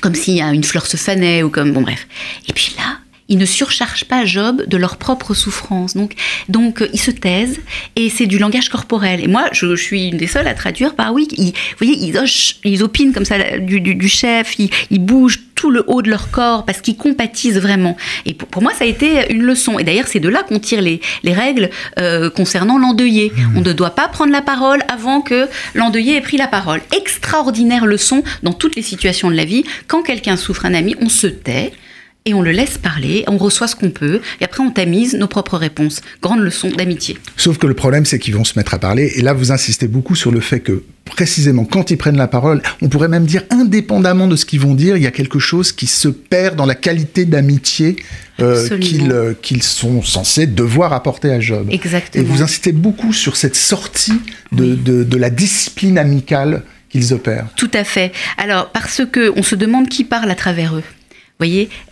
comme 0.00 0.14
a 0.42 0.52
une 0.52 0.64
fleur 0.64 0.86
se 0.86 0.96
fanait 0.96 1.42
ou 1.42 1.50
comme 1.50 1.72
bon 1.72 1.82
bref. 1.82 2.06
Et 2.48 2.52
puis 2.52 2.74
là, 2.76 2.93
ils 3.28 3.38
ne 3.38 3.46
surchargent 3.46 4.04
pas 4.04 4.24
Job 4.24 4.64
de 4.66 4.76
leur 4.76 4.96
propre 4.96 5.34
souffrance. 5.34 5.96
Donc, 5.96 6.14
donc 6.48 6.82
euh, 6.82 6.88
ils 6.92 7.00
se 7.00 7.10
taisent 7.10 7.60
et 7.96 8.10
c'est 8.10 8.26
du 8.26 8.38
langage 8.38 8.68
corporel. 8.68 9.22
Et 9.22 9.28
moi, 9.28 9.46
je, 9.52 9.76
je 9.76 9.82
suis 9.82 10.08
une 10.08 10.16
des 10.16 10.26
seules 10.26 10.46
à 10.46 10.54
traduire 10.54 10.94
par 10.94 11.12
oui. 11.12 11.26
Ils, 11.32 11.52
vous 11.52 11.86
voyez, 11.86 11.96
ils, 11.96 12.18
ils 12.64 12.82
opinent 12.82 13.12
comme 13.12 13.24
ça 13.24 13.58
du, 13.58 13.80
du, 13.80 13.94
du 13.94 14.08
chef, 14.08 14.58
ils, 14.58 14.70
ils 14.90 14.98
bougent 14.98 15.40
tout 15.54 15.70
le 15.70 15.84
haut 15.86 16.02
de 16.02 16.10
leur 16.10 16.30
corps 16.30 16.64
parce 16.64 16.80
qu'ils 16.80 16.96
compatisent 16.96 17.58
vraiment. 17.58 17.96
Et 18.26 18.34
pour, 18.34 18.48
pour 18.48 18.62
moi, 18.62 18.72
ça 18.74 18.84
a 18.84 18.86
été 18.86 19.32
une 19.32 19.42
leçon. 19.42 19.78
Et 19.78 19.84
d'ailleurs, 19.84 20.08
c'est 20.08 20.20
de 20.20 20.28
là 20.28 20.42
qu'on 20.42 20.58
tire 20.58 20.82
les, 20.82 21.00
les 21.22 21.32
règles 21.32 21.70
euh, 21.98 22.28
concernant 22.28 22.78
l'endeuillé. 22.78 23.32
On 23.56 23.60
ne 23.60 23.72
doit 23.72 23.94
pas 23.94 24.08
prendre 24.08 24.32
la 24.32 24.42
parole 24.42 24.82
avant 24.88 25.22
que 25.22 25.48
l'endeuillé 25.74 26.16
ait 26.16 26.20
pris 26.20 26.36
la 26.36 26.48
parole. 26.48 26.82
Extraordinaire 26.94 27.86
leçon 27.86 28.22
dans 28.42 28.52
toutes 28.52 28.76
les 28.76 28.82
situations 28.82 29.30
de 29.30 29.36
la 29.36 29.44
vie. 29.44 29.64
Quand 29.86 30.02
quelqu'un 30.02 30.36
souffre 30.36 30.66
un 30.66 30.74
ami, 30.74 30.94
on 31.00 31.08
se 31.08 31.26
tait 31.26 31.72
et 32.26 32.32
on 32.32 32.40
le 32.40 32.52
laisse 32.52 32.78
parler, 32.78 33.22
on 33.26 33.36
reçoit 33.36 33.68
ce 33.68 33.76
qu'on 33.76 33.90
peut, 33.90 34.22
et 34.40 34.44
après 34.44 34.62
on 34.62 34.70
tamise 34.70 35.14
nos 35.14 35.26
propres 35.26 35.58
réponses. 35.58 36.00
Grande 36.22 36.40
leçon 36.40 36.70
d'amitié. 36.70 37.18
Sauf 37.36 37.58
que 37.58 37.66
le 37.66 37.74
problème, 37.74 38.06
c'est 38.06 38.18
qu'ils 38.18 38.34
vont 38.34 38.44
se 38.44 38.58
mettre 38.58 38.72
à 38.72 38.78
parler, 38.78 39.12
et 39.16 39.20
là 39.20 39.34
vous 39.34 39.52
insistez 39.52 39.88
beaucoup 39.88 40.14
sur 40.14 40.30
le 40.30 40.40
fait 40.40 40.60
que 40.60 40.84
précisément 41.04 41.66
quand 41.66 41.90
ils 41.90 41.98
prennent 41.98 42.16
la 42.16 42.26
parole, 42.26 42.62
on 42.80 42.88
pourrait 42.88 43.08
même 43.08 43.26
dire 43.26 43.42
indépendamment 43.50 44.26
de 44.26 44.36
ce 44.36 44.46
qu'ils 44.46 44.60
vont 44.60 44.74
dire, 44.74 44.96
il 44.96 45.02
y 45.02 45.06
a 45.06 45.10
quelque 45.10 45.38
chose 45.38 45.70
qui 45.72 45.86
se 45.86 46.08
perd 46.08 46.56
dans 46.56 46.64
la 46.64 46.74
qualité 46.74 47.26
d'amitié 47.26 47.96
euh, 48.40 48.78
qu'ils 48.78 49.12
euh, 49.12 49.34
qu'ils 49.34 49.62
sont 49.62 50.00
censés 50.00 50.46
devoir 50.46 50.94
apporter 50.94 51.30
à 51.30 51.40
Job. 51.40 51.68
Exactement. 51.70 52.24
Et 52.24 52.26
vous 52.26 52.42
insistez 52.42 52.72
beaucoup 52.72 53.12
sur 53.12 53.36
cette 53.36 53.54
sortie 53.54 54.18
de, 54.50 54.74
de, 54.74 55.04
de 55.04 55.16
la 55.18 55.28
discipline 55.28 55.98
amicale 55.98 56.62
qu'ils 56.88 57.12
opèrent. 57.12 57.48
Tout 57.56 57.70
à 57.74 57.84
fait. 57.84 58.12
Alors, 58.38 58.70
parce 58.70 59.02
que 59.04 59.32
on 59.36 59.42
se 59.42 59.56
demande 59.56 59.88
qui 59.88 60.04
parle 60.04 60.30
à 60.30 60.34
travers 60.34 60.76
eux 60.76 60.82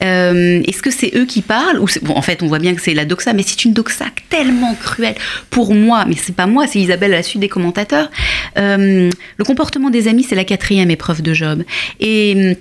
euh, 0.03 0.63
Est-ce 0.67 0.83
que 0.83 0.91
c'est 0.91 1.13
eux 1.15 1.27
qui 1.27 1.43
parlent 1.43 1.79
ou 1.79 1.87
En 2.09 2.23
fait, 2.23 2.43
on 2.43 2.47
voit 2.47 2.59
bien 2.59 2.75
que 2.75 2.83
c'est 2.83 2.95
la 2.95 3.05
doxa, 3.05 3.33
mais 3.33 3.43
c'est 3.45 3.65
une 3.65 3.73
doxa 3.73 4.07
tellement 4.29 4.75
cruelle 4.75 5.17
pour 5.51 5.75
moi, 5.75 6.05
mais 6.07 6.17
c'est 6.17 6.35
pas 6.35 6.47
moi, 6.47 6.67
c'est 6.67 6.79
Isabelle 6.81 7.13
à 7.13 7.17
la 7.17 7.23
suite 7.23 7.41
des 7.41 7.49
commentateurs. 7.49 8.11
Euh, 8.59 9.11
le 9.37 9.45
comportement 9.45 9.91
des 9.91 10.09
amis, 10.09 10.25
c'est 10.29 10.35
la 10.35 10.45
quatrième 10.45 10.91
épreuve 10.91 11.23
de 11.23 11.33
Job. 11.33 11.65
Et 12.01 12.57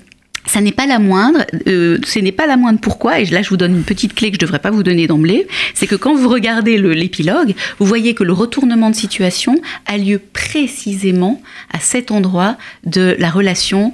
ça 0.45 0.62
n'est 0.62 0.71
pas 0.71 0.86
la 0.86 1.00
moindre. 1.00 1.45
Euh, 1.67 1.98
ce 2.05 2.19
n'est 2.19 2.31
pas 2.31 2.48
la 2.48 2.57
moindre. 2.57 2.79
Pourquoi 2.79 3.19
Et 3.19 3.25
là, 3.25 3.41
je 3.41 3.50
vous 3.50 3.57
donne 3.57 3.75
une 3.75 3.83
petite 3.83 4.13
clé 4.13 4.29
que 4.31 4.36
je 4.36 4.43
ne 4.43 4.48
devrais 4.48 4.60
pas 4.60 4.71
vous 4.71 4.83
donner 4.83 5.07
d'emblée. 5.07 5.48
C'est 5.74 5.88
que 5.88 5.95
quand 5.95 6.15
vous 6.15 6.29
regardez 6.29 6.77
l'épilogue, 6.77 7.53
vous 7.79 7.86
voyez 7.86 8.13
que 8.13 8.24
le 8.24 8.33
retournement 8.33 8.89
de 8.89 8.95
situation 8.95 9.55
a 9.86 9.98
lieu 9.98 10.19
précisément 10.19 11.41
à 11.71 11.79
cet 11.79 12.12
endroit 12.12 12.57
de 12.86 13.15
la 13.19 13.29
relation 13.29 13.91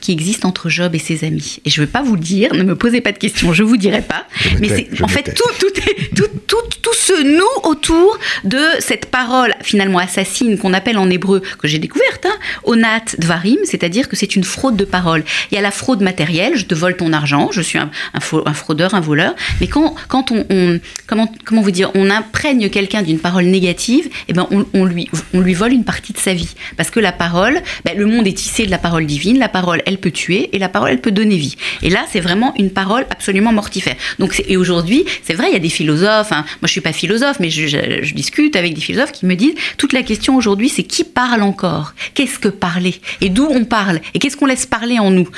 qui 0.00 0.12
existe 0.12 0.44
entre 0.44 0.68
Job 0.68 0.94
et 0.94 0.98
ses 0.98 1.24
amis. 1.24 1.58
Et 1.64 1.70
je 1.70 1.80
ne 1.80 1.86
veux 1.86 1.90
pas 1.90 2.02
vous 2.02 2.14
le 2.14 2.20
dire. 2.20 2.54
Ne 2.54 2.62
me 2.62 2.76
posez 2.76 3.00
pas 3.00 3.12
de 3.12 3.18
questions. 3.18 3.52
Je 3.52 3.62
vous 3.62 3.76
dirai 3.76 4.02
pas. 4.02 4.26
Mais 4.60 4.68
c'est 4.68 5.02
en 5.02 5.08
fait 5.08 5.34
tout, 5.34 5.44
tout, 5.58 5.80
tout, 6.14 6.28
tout, 6.46 6.56
tout 6.82 6.94
se 6.94 7.22
noue 7.22 7.68
autour 7.70 8.18
de 8.44 8.62
cette 8.80 9.06
parole 9.06 9.54
finalement 9.62 9.98
assassine 9.98 10.58
qu'on 10.58 10.72
appelle 10.72 10.98
en 10.98 11.08
hébreu 11.10 11.42
que 11.58 11.68
j'ai 11.68 11.78
découverte, 11.78 12.26
hein, 12.26 12.36
onat 12.64 13.04
dvarim, 13.18 13.58
c'est-à-dire 13.64 14.08
que 14.08 14.16
c'est 14.16 14.36
une 14.36 14.44
fraude 14.44 14.76
de 14.76 14.84
parole. 14.84 15.24
Il 15.50 15.54
y 15.54 15.58
a 15.58 15.60
la 15.60 15.70
fraude 15.70 15.85
fraude 15.86 16.02
matérielle, 16.02 16.56
je 16.56 16.64
te 16.64 16.74
vole 16.74 16.96
ton 16.96 17.12
argent, 17.12 17.50
je 17.52 17.60
suis 17.60 17.78
un, 17.78 17.92
un, 18.12 18.54
fraudeur, 18.54 18.94
un 18.94 19.00
voleur. 19.00 19.36
Mais 19.60 19.68
quand, 19.68 19.94
quand 20.08 20.32
on, 20.32 20.80
comment, 21.06 21.32
comment 21.44 21.62
vous 21.62 21.70
dire, 21.70 21.92
on 21.94 22.10
imprègne 22.10 22.68
quelqu'un 22.70 23.02
d'une 23.02 23.20
parole 23.20 23.44
négative, 23.44 24.08
eh 24.26 24.32
ben 24.32 24.48
on, 24.50 24.84
lui, 24.84 25.08
on 25.32 25.38
lui 25.38 25.54
vole 25.54 25.72
une 25.72 25.84
partie 25.84 26.12
de 26.12 26.18
sa 26.18 26.34
vie. 26.34 26.54
Parce 26.76 26.90
que 26.90 26.98
la 26.98 27.12
parole, 27.12 27.62
ben, 27.84 27.96
le 27.96 28.04
monde 28.06 28.26
est 28.26 28.36
tissé 28.36 28.66
de 28.66 28.70
la 28.72 28.78
parole 28.78 29.06
divine, 29.06 29.38
la 29.38 29.48
parole, 29.48 29.80
elle 29.86 29.98
peut 29.98 30.10
tuer, 30.10 30.50
et 30.52 30.58
la 30.58 30.68
parole, 30.68 30.90
elle 30.90 31.00
peut 31.00 31.12
donner 31.12 31.36
vie. 31.36 31.54
Et 31.82 31.90
là, 31.90 32.04
c'est 32.10 32.18
vraiment 32.18 32.52
une 32.58 32.70
parole 32.70 33.06
absolument 33.08 33.52
mortifère. 33.52 33.94
Donc, 34.18 34.42
et 34.48 34.56
aujourd'hui, 34.56 35.04
c'est 35.22 35.34
vrai, 35.34 35.50
il 35.50 35.52
y 35.52 35.56
a 35.56 35.60
des 35.60 35.68
philosophes, 35.68 36.32
hein. 36.32 36.44
moi 36.60 36.66
je 36.66 36.72
suis 36.72 36.80
pas 36.80 36.92
philosophe, 36.92 37.38
mais 37.38 37.50
je, 37.50 38.12
discute 38.12 38.56
avec 38.56 38.74
des 38.74 38.80
philosophes 38.80 39.12
qui 39.12 39.24
me 39.24 39.36
disent, 39.36 39.54
toute 39.76 39.92
la 39.92 40.02
question 40.02 40.34
aujourd'hui, 40.34 40.68
c'est 40.68 40.82
qui 40.82 41.04
parle 41.04 41.42
encore? 41.42 41.94
Qu'est-ce 42.14 42.40
que 42.40 42.48
parler? 42.48 42.96
Et 43.20 43.28
d'où 43.28 43.46
on 43.48 43.64
parle? 43.64 44.00
Et 44.14 44.18
qu'est-ce 44.18 44.36
qu'on 44.36 44.46
laisse 44.46 44.66
parler 44.66 44.98
en 44.98 45.12
nous? 45.12 45.28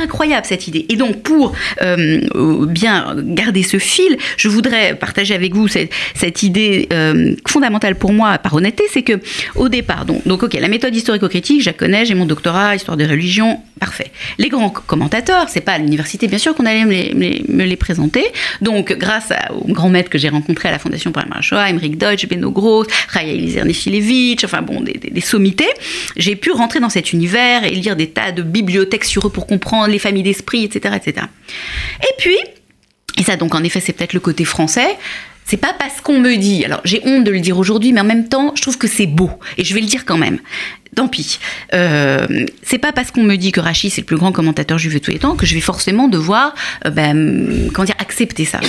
Incroyable 0.00 0.46
cette 0.46 0.68
idée. 0.68 0.86
Et 0.88 0.96
donc 0.96 1.22
pour 1.22 1.52
euh, 1.82 2.66
bien 2.66 3.14
garder 3.18 3.62
ce 3.62 3.78
fil, 3.78 4.16
je 4.36 4.48
voudrais 4.48 4.94
partager 4.94 5.34
avec 5.34 5.54
vous 5.54 5.68
cette, 5.68 6.42
idée 6.42 6.88
euh, 6.92 7.34
fondamentale 7.46 7.94
pour 7.96 8.12
moi, 8.12 8.38
par 8.38 8.54
honnêteté, 8.54 8.84
c'est 8.90 9.02
que 9.02 9.20
au 9.54 9.68
départ, 9.68 10.04
donc, 10.04 10.42
ok, 10.42 10.54
la 10.54 10.68
méthode 10.68 10.94
historico-critique, 10.94 11.60
je 11.60 11.66
la 11.66 11.72
connais, 11.72 12.04
j'ai 12.04 12.14
mon 12.14 12.26
doctorat, 12.26 12.74
histoire 12.74 12.96
des 12.96 13.06
religions, 13.06 13.60
parfait. 13.78 14.10
Les 14.38 14.48
grands 14.48 14.70
commentateurs, 14.70 15.48
c'est 15.48 15.60
pas 15.60 15.72
à 15.72 15.78
l'université 15.78 16.26
bien 16.28 16.38
sûr 16.38 16.54
qu'on 16.54 16.66
allait 16.66 16.84
me 16.84 17.64
les, 17.64 17.76
présenter. 17.76 18.24
Donc 18.60 18.92
grâce 18.92 19.32
aux 19.50 19.72
grands 19.72 19.88
maîtres 19.88 20.10
que 20.10 20.18
j'ai 20.18 20.28
rencontrés 20.28 20.68
à 20.68 20.72
la 20.72 20.78
Fondation 20.78 21.10
pour 21.10 21.22
la 21.22 21.40
Shoah, 21.40 21.68
Emmerich 21.68 21.98
Deutsch, 21.98 22.26
Beno 22.28 22.50
Gross, 22.50 22.86
Raya 23.08 23.32
Eliezer 23.32 23.64
enfin 24.44 24.62
bon, 24.62 24.80
des 24.80 25.20
sommités, 25.20 25.68
j'ai 26.16 26.36
pu 26.36 26.52
rentrer 26.52 26.80
dans 26.80 26.90
cet 26.90 27.12
univers 27.12 27.64
et 27.64 27.70
lire 27.70 27.96
des 27.96 28.08
tas 28.08 28.32
de 28.32 28.42
bibliothèques 28.42 29.04
sur 29.04 29.26
eux 29.26 29.30
pour 29.30 29.46
comprendre 29.46 29.81
les 29.86 29.98
familles 29.98 30.22
d'esprit, 30.22 30.64
etc., 30.64 30.96
etc. 30.96 31.26
Et 32.02 32.14
puis, 32.18 32.36
et 33.18 33.22
ça 33.22 33.36
donc 33.36 33.54
en 33.54 33.62
effet 33.62 33.80
c'est 33.80 33.92
peut-être 33.92 34.14
le 34.14 34.20
côté 34.20 34.44
français, 34.44 34.96
c'est 35.44 35.56
pas 35.56 35.74
parce 35.78 36.00
qu'on 36.00 36.18
me 36.18 36.36
dit, 36.36 36.64
alors 36.64 36.80
j'ai 36.84 37.00
honte 37.04 37.24
de 37.24 37.30
le 37.30 37.40
dire 37.40 37.58
aujourd'hui, 37.58 37.92
mais 37.92 38.00
en 38.00 38.04
même 38.04 38.28
temps, 38.28 38.52
je 38.54 38.62
trouve 38.62 38.78
que 38.78 38.88
c'est 38.88 39.06
beau, 39.06 39.30
et 39.58 39.64
je 39.64 39.74
vais 39.74 39.80
le 39.80 39.86
dire 39.86 40.04
quand 40.04 40.18
même 40.18 40.38
tant 40.94 41.08
pis. 41.08 41.38
Euh, 41.72 42.26
c'est 42.62 42.78
pas 42.78 42.92
parce 42.92 43.10
qu'on 43.10 43.22
me 43.22 43.36
dit 43.36 43.52
que 43.52 43.60
Rachid 43.60 43.90
c'est 43.90 44.02
le 44.02 44.06
plus 44.06 44.16
grand 44.16 44.32
commentateur 44.32 44.78
juif 44.78 44.94
de 44.94 44.98
tous 44.98 45.10
les 45.10 45.18
temps 45.18 45.36
que 45.36 45.46
je 45.46 45.54
vais 45.54 45.60
forcément 45.60 46.08
devoir, 46.08 46.54
euh, 46.86 46.90
ben, 46.90 47.70
comment 47.72 47.84
dire, 47.84 47.94
accepter 47.98 48.44
ça. 48.44 48.60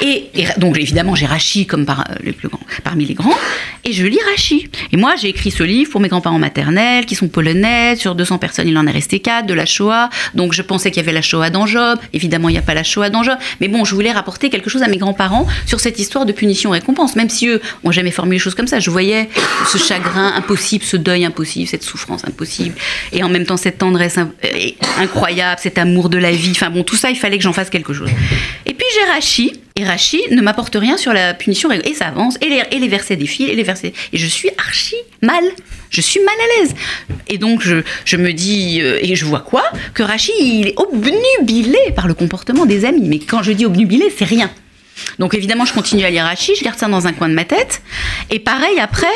Et, 0.00 0.30
donc 0.58 0.78
évidemment 0.78 1.14
j'ai 1.14 1.26
Rachid 1.26 1.68
comme 1.68 1.86
euh, 1.88 2.30
parmi 2.82 3.04
les 3.04 3.14
grands, 3.14 3.36
et 3.84 3.92
je 3.92 4.04
lis 4.04 4.18
Rachid. 4.30 4.68
Et 4.92 4.96
moi 4.96 5.14
j'ai 5.20 5.28
écrit 5.28 5.50
ce 5.50 5.62
livre 5.62 5.90
pour 5.90 6.00
mes 6.00 6.08
grands-parents 6.08 6.38
maternels 6.38 7.06
qui 7.06 7.14
sont 7.14 7.28
polonais. 7.28 7.96
Sur 7.96 8.14
200 8.14 8.38
personnes 8.38 8.68
il 8.68 8.76
en 8.76 8.86
est 8.86 8.92
resté 8.92 9.20
4 9.20 9.46
de 9.46 9.54
la 9.54 9.66
Shoah. 9.66 10.10
Donc 10.34 10.52
je 10.52 10.62
pensais 10.62 10.90
qu'il 10.90 11.02
y 11.02 11.04
avait 11.04 11.12
la 11.12 11.22
Shoah 11.22 11.50
dans 11.50 11.66
Job. 11.66 11.98
Évidemment 12.12 12.48
il 12.48 12.52
n'y 12.52 12.58
a 12.58 12.62
pas 12.62 12.74
la 12.74 12.82
Shoah 12.82 13.10
dans 13.10 13.22
Job. 13.22 13.38
Mais 13.60 13.68
bon 13.68 13.84
je 13.84 13.94
voulais 13.94 14.12
rapporter 14.12 14.50
quelque 14.50 14.70
chose 14.70 14.82
à 14.82 14.88
mes 14.88 14.98
grands-parents 14.98 15.46
sur 15.66 15.78
cette 15.78 16.00
histoire 16.00 16.19
de 16.24 16.32
punition 16.32 16.70
récompense. 16.70 17.16
Même 17.16 17.30
si 17.30 17.48
eux 17.48 17.60
ont 17.84 17.92
jamais 17.92 18.10
formulé 18.10 18.36
les 18.36 18.40
choses 18.40 18.54
comme 18.54 18.66
ça, 18.66 18.80
je 18.80 18.90
voyais 18.90 19.28
ce 19.66 19.78
chagrin 19.78 20.32
impossible, 20.34 20.84
ce 20.84 20.96
deuil 20.96 21.24
impossible 21.24 21.68
cette 21.68 21.82
souffrance 21.82 22.24
impossible, 22.24 22.74
et 23.12 23.22
en 23.22 23.28
même 23.28 23.44
temps 23.44 23.56
cette 23.56 23.78
tendresse 23.78 24.18
incroyable, 24.98 25.60
cet 25.62 25.78
amour 25.78 26.08
de 26.08 26.18
la 26.18 26.32
vie. 26.32 26.52
Enfin 26.52 26.70
bon, 26.70 26.82
tout 26.82 26.96
ça, 26.96 27.10
il 27.10 27.16
fallait 27.16 27.38
que 27.38 27.44
j'en 27.44 27.52
fasse 27.52 27.70
quelque 27.70 27.92
chose. 27.92 28.10
Et 28.66 28.74
puis 28.74 28.86
j'ai 28.94 29.12
Rachi, 29.12 29.52
et 29.76 29.84
Rachi 29.84 30.20
ne 30.30 30.40
m'apporte 30.40 30.74
rien 30.74 30.96
sur 30.96 31.12
la 31.12 31.34
punition, 31.34 31.70
et 31.70 31.94
ça 31.94 32.06
avance, 32.06 32.36
et 32.40 32.48
les, 32.48 32.62
et 32.70 32.78
les 32.78 32.88
versets 32.88 33.16
défilent, 33.16 33.50
et 33.50 33.56
les 33.56 33.62
versets. 33.62 33.92
Et 34.12 34.18
je 34.18 34.26
suis 34.26 34.50
archi 34.58 34.96
mal. 35.22 35.44
Je 35.90 36.00
suis 36.00 36.20
mal 36.20 36.34
à 36.34 36.60
l'aise. 36.60 36.74
Et 37.28 37.38
donc 37.38 37.62
je, 37.62 37.82
je 38.04 38.16
me 38.16 38.32
dis, 38.32 38.80
euh, 38.80 38.98
et 39.02 39.16
je 39.16 39.24
vois 39.24 39.40
quoi? 39.40 39.64
Que 39.92 40.04
Rachi, 40.04 40.32
il 40.40 40.68
est 40.68 40.74
obnubilé 40.78 41.78
par 41.96 42.06
le 42.06 42.14
comportement 42.14 42.64
des 42.64 42.84
amis. 42.84 43.08
Mais 43.08 43.18
quand 43.18 43.42
je 43.42 43.50
dis 43.52 43.66
obnubilé, 43.66 44.12
c'est 44.16 44.24
rien. 44.24 44.50
Donc 45.18 45.34
évidemment, 45.34 45.64
je 45.64 45.72
continue 45.72 46.04
à 46.04 46.10
lire 46.10 46.24
Rachi, 46.24 46.54
je 46.56 46.64
garde 46.64 46.78
ça 46.78 46.88
dans 46.88 47.06
un 47.06 47.12
coin 47.12 47.28
de 47.28 47.34
ma 47.34 47.44
tête. 47.44 47.82
Et 48.30 48.38
pareil 48.38 48.78
après 48.80 49.06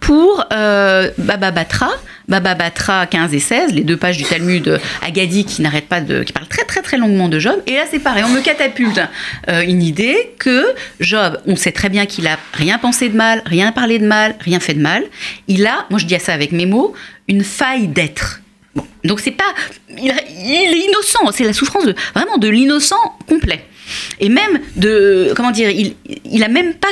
pour 0.00 0.44
euh, 0.52 1.10
Baba 1.18 1.50
Batra, 1.50 1.90
Baba 2.28 2.54
Batra 2.54 3.06
15 3.06 3.34
et 3.34 3.38
16, 3.38 3.72
les 3.72 3.82
deux 3.82 3.96
pages 3.96 4.16
du 4.16 4.24
Talmud 4.24 4.80
Agadi 5.02 5.44
qui 5.44 5.62
n'arrête 5.62 5.88
pas 5.88 6.00
de, 6.00 6.22
qui 6.22 6.32
parle 6.32 6.46
très 6.46 6.64
très 6.64 6.82
très 6.82 6.96
longuement 6.96 7.28
de 7.28 7.38
Job. 7.38 7.60
Et 7.66 7.74
là 7.74 7.84
c'est 7.90 7.98
pareil, 7.98 8.24
on 8.26 8.30
me 8.30 8.40
catapulte 8.40 9.00
euh, 9.48 9.62
une 9.62 9.82
idée 9.82 10.34
que 10.38 10.66
Job, 11.00 11.40
on 11.46 11.56
sait 11.56 11.72
très 11.72 11.88
bien 11.88 12.06
qu'il 12.06 12.26
a 12.26 12.38
rien 12.52 12.78
pensé 12.78 13.08
de 13.08 13.16
mal, 13.16 13.42
rien 13.46 13.72
parlé 13.72 13.98
de 13.98 14.06
mal, 14.06 14.34
rien 14.40 14.60
fait 14.60 14.74
de 14.74 14.80
mal. 14.80 15.04
Il 15.48 15.66
a, 15.66 15.86
moi 15.90 15.98
je 15.98 16.06
dis 16.06 16.18
ça 16.18 16.32
avec 16.32 16.52
mes 16.52 16.66
mots, 16.66 16.94
une 17.28 17.44
faille 17.44 17.88
d'être. 17.88 18.40
Bon, 18.74 18.84
donc 19.04 19.20
c'est 19.20 19.30
pas, 19.30 19.54
il, 19.88 20.10
est 20.10 20.78
innocent, 20.88 21.30
c'est 21.32 21.44
la 21.44 21.52
souffrance 21.52 21.84
vraiment 22.14 22.38
de 22.38 22.48
l'innocent 22.48 23.16
complet. 23.28 23.64
Et 24.20 24.28
même 24.28 24.60
de, 24.76 25.32
comment 25.36 25.50
dire, 25.50 25.70
il, 25.70 25.94
il 26.24 26.42
a 26.42 26.48
même 26.48 26.74
pas, 26.74 26.88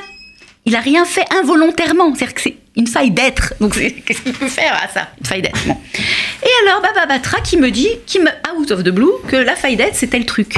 il 0.66 0.76
a 0.76 0.80
rien 0.80 1.04
fait 1.04 1.24
involontairement. 1.40 2.14
C'est-à-dire 2.14 2.34
que 2.34 2.40
c'est 2.42 2.56
une 2.76 2.86
faille 2.86 3.10
d'être. 3.10 3.54
Donc 3.60 3.74
qu'est-ce 3.74 4.22
qu'il 4.22 4.32
peut 4.32 4.48
faire 4.48 4.74
à 4.82 4.88
ça? 4.88 5.08
Une 5.20 5.26
faille 5.26 5.42
d'être. 5.42 5.58
Et 5.66 6.68
alors 6.68 6.82
Baba 6.82 7.06
Batra 7.06 7.40
qui 7.40 7.56
me 7.56 7.70
dit, 7.70 7.90
qui 8.06 8.18
me 8.18 8.30
out 8.56 8.70
of 8.70 8.82
the 8.82 8.90
blue, 8.90 9.12
que 9.28 9.36
la 9.36 9.56
faille 9.56 9.76
d'être 9.76 9.94
c'était 9.94 10.18
le 10.18 10.26
truc. 10.26 10.56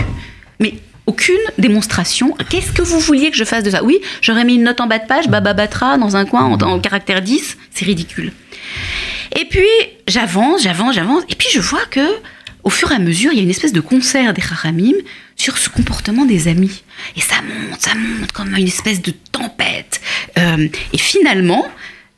Mais 0.60 0.74
aucune 1.06 1.36
démonstration. 1.58 2.34
Qu'est-ce 2.48 2.72
que 2.72 2.82
vous 2.82 2.98
vouliez 2.98 3.30
que 3.30 3.36
je 3.36 3.44
fasse 3.44 3.62
de 3.62 3.70
ça? 3.70 3.84
Oui, 3.84 4.00
j'aurais 4.22 4.44
mis 4.44 4.54
une 4.54 4.62
note 4.64 4.80
en 4.80 4.86
bas 4.86 4.98
de 4.98 5.06
page, 5.06 5.28
Baba 5.28 5.52
Batra, 5.52 5.98
dans 5.98 6.16
un 6.16 6.24
coin, 6.24 6.44
en, 6.44 6.58
en 6.60 6.80
caractère 6.80 7.20
10. 7.20 7.58
C'est 7.70 7.84
ridicule. 7.84 8.32
Et 9.38 9.44
puis, 9.44 9.66
j'avance, 10.08 10.62
j'avance, 10.62 10.94
j'avance. 10.94 11.22
Et 11.28 11.34
puis, 11.34 11.48
je 11.52 11.60
vois 11.60 11.84
que 11.90 12.00
au 12.62 12.70
fur 12.70 12.90
et 12.90 12.94
à 12.94 12.98
mesure, 12.98 13.32
il 13.32 13.36
y 13.36 13.40
a 13.40 13.42
une 13.42 13.50
espèce 13.50 13.74
de 13.74 13.80
concert 13.80 14.32
des 14.32 14.40
Chachamim 14.40 14.94
sur 15.36 15.58
ce 15.58 15.68
comportement 15.68 16.24
des 16.24 16.48
amis. 16.48 16.82
Et 17.16 17.20
ça 17.20 17.36
monte, 17.42 17.80
ça 17.80 17.94
monte 17.94 18.32
comme 18.32 18.54
une 18.54 18.68
espèce 18.68 19.02
de 19.02 19.12
tempête. 19.32 20.00
Euh, 20.38 20.68
et 20.92 20.98
finalement, 20.98 21.66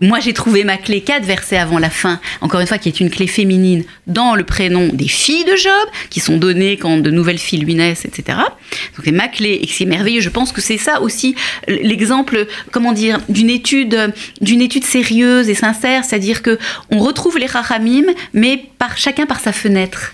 moi, 0.02 0.20
j'ai 0.20 0.34
trouvé 0.34 0.62
ma 0.62 0.76
clé 0.76 1.00
quatre 1.00 1.24
versets 1.24 1.56
avant 1.56 1.78
la 1.78 1.88
fin, 1.88 2.20
encore 2.42 2.60
une 2.60 2.66
fois, 2.66 2.76
qui 2.76 2.90
est 2.90 3.00
une 3.00 3.08
clé 3.08 3.26
féminine 3.26 3.82
dans 4.06 4.34
le 4.34 4.44
prénom 4.44 4.88
des 4.92 5.08
filles 5.08 5.44
de 5.44 5.56
Job, 5.56 5.88
qui 6.10 6.20
sont 6.20 6.36
données 6.36 6.76
quand 6.76 6.98
de 6.98 7.10
nouvelles 7.10 7.38
filles 7.38 7.60
lui 7.60 7.74
naissent, 7.74 8.04
etc. 8.04 8.36
Donc, 8.36 9.04
c'est 9.06 9.12
ma 9.12 9.28
clé 9.28 9.58
et 9.62 9.66
c'est 9.66 9.86
merveilleux. 9.86 10.20
Je 10.20 10.28
pense 10.28 10.52
que 10.52 10.60
c'est 10.60 10.76
ça 10.76 11.00
aussi 11.00 11.34
l'exemple, 11.66 12.46
comment 12.72 12.92
dire, 12.92 13.20
d'une 13.30 13.48
étude, 13.48 14.12
d'une 14.42 14.60
étude 14.60 14.84
sérieuse 14.84 15.48
et 15.48 15.54
sincère, 15.54 16.04
c'est-à-dire 16.04 16.42
que 16.42 16.58
on 16.90 16.98
retrouve 16.98 17.38
les 17.38 17.46
rachamim, 17.46 18.04
mais 18.34 18.62
par 18.76 18.98
chacun 18.98 19.24
par 19.24 19.40
sa 19.40 19.52
fenêtre. 19.52 20.12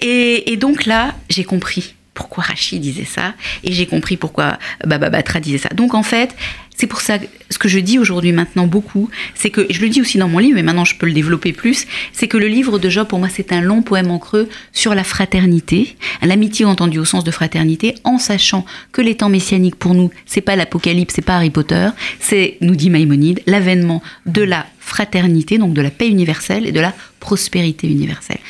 Et 0.00 0.56
donc 0.60 0.86
là, 0.86 1.12
j'ai 1.28 1.42
compris 1.42 1.94
pourquoi 2.14 2.44
Rachid 2.44 2.80
disait 2.80 3.04
ça, 3.04 3.34
et 3.64 3.72
j'ai 3.72 3.86
compris 3.86 4.16
pourquoi 4.16 4.58
Baba 4.86 5.10
Batra 5.10 5.40
disait 5.40 5.58
ça. 5.58 5.68
Donc 5.70 5.94
en 5.94 6.02
fait, 6.02 6.34
c'est 6.76 6.86
pour 6.86 7.00
ça, 7.00 7.18
ce 7.50 7.58
que 7.58 7.68
je 7.68 7.78
dis 7.78 7.98
aujourd'hui 7.98 8.32
maintenant 8.32 8.66
beaucoup, 8.66 9.08
c'est 9.34 9.50
que, 9.50 9.66
je 9.70 9.80
le 9.80 9.88
dis 9.88 10.00
aussi 10.00 10.18
dans 10.18 10.28
mon 10.28 10.38
livre, 10.38 10.56
mais 10.56 10.62
maintenant 10.62 10.84
je 10.84 10.96
peux 10.96 11.06
le 11.06 11.12
développer 11.12 11.52
plus, 11.52 11.86
c'est 12.12 12.26
que 12.26 12.36
le 12.36 12.48
livre 12.48 12.78
de 12.78 12.88
Job, 12.88 13.06
pour 13.06 13.18
moi, 13.18 13.28
c'est 13.28 13.52
un 13.52 13.60
long 13.60 13.82
poème 13.82 14.10
en 14.10 14.18
creux 14.18 14.48
sur 14.72 14.94
la 14.94 15.04
fraternité, 15.04 15.96
l'amitié 16.22 16.64
entendue 16.64 16.98
au 16.98 17.04
sens 17.04 17.24
de 17.24 17.30
fraternité, 17.30 17.94
en 18.04 18.18
sachant 18.18 18.64
que 18.92 19.02
les 19.02 19.16
temps 19.16 19.28
messianiques 19.28 19.76
pour 19.76 19.94
nous, 19.94 20.10
c'est 20.26 20.40
pas 20.40 20.56
l'Apocalypse, 20.56 21.14
c'est 21.14 21.22
pas 21.22 21.36
Harry 21.36 21.50
Potter, 21.50 21.88
c'est, 22.20 22.58
nous 22.60 22.74
dit 22.74 22.90
Maïmonide, 22.90 23.40
l'avènement 23.46 24.02
de 24.26 24.42
la 24.42 24.66
fraternité, 24.80 25.58
donc 25.58 25.74
de 25.74 25.82
la 25.82 25.90
paix 25.90 26.08
universelle 26.08 26.66
et 26.66 26.72
de 26.72 26.80
la 26.80 26.92
prospérité 27.20 27.88
universelle. 27.88 28.40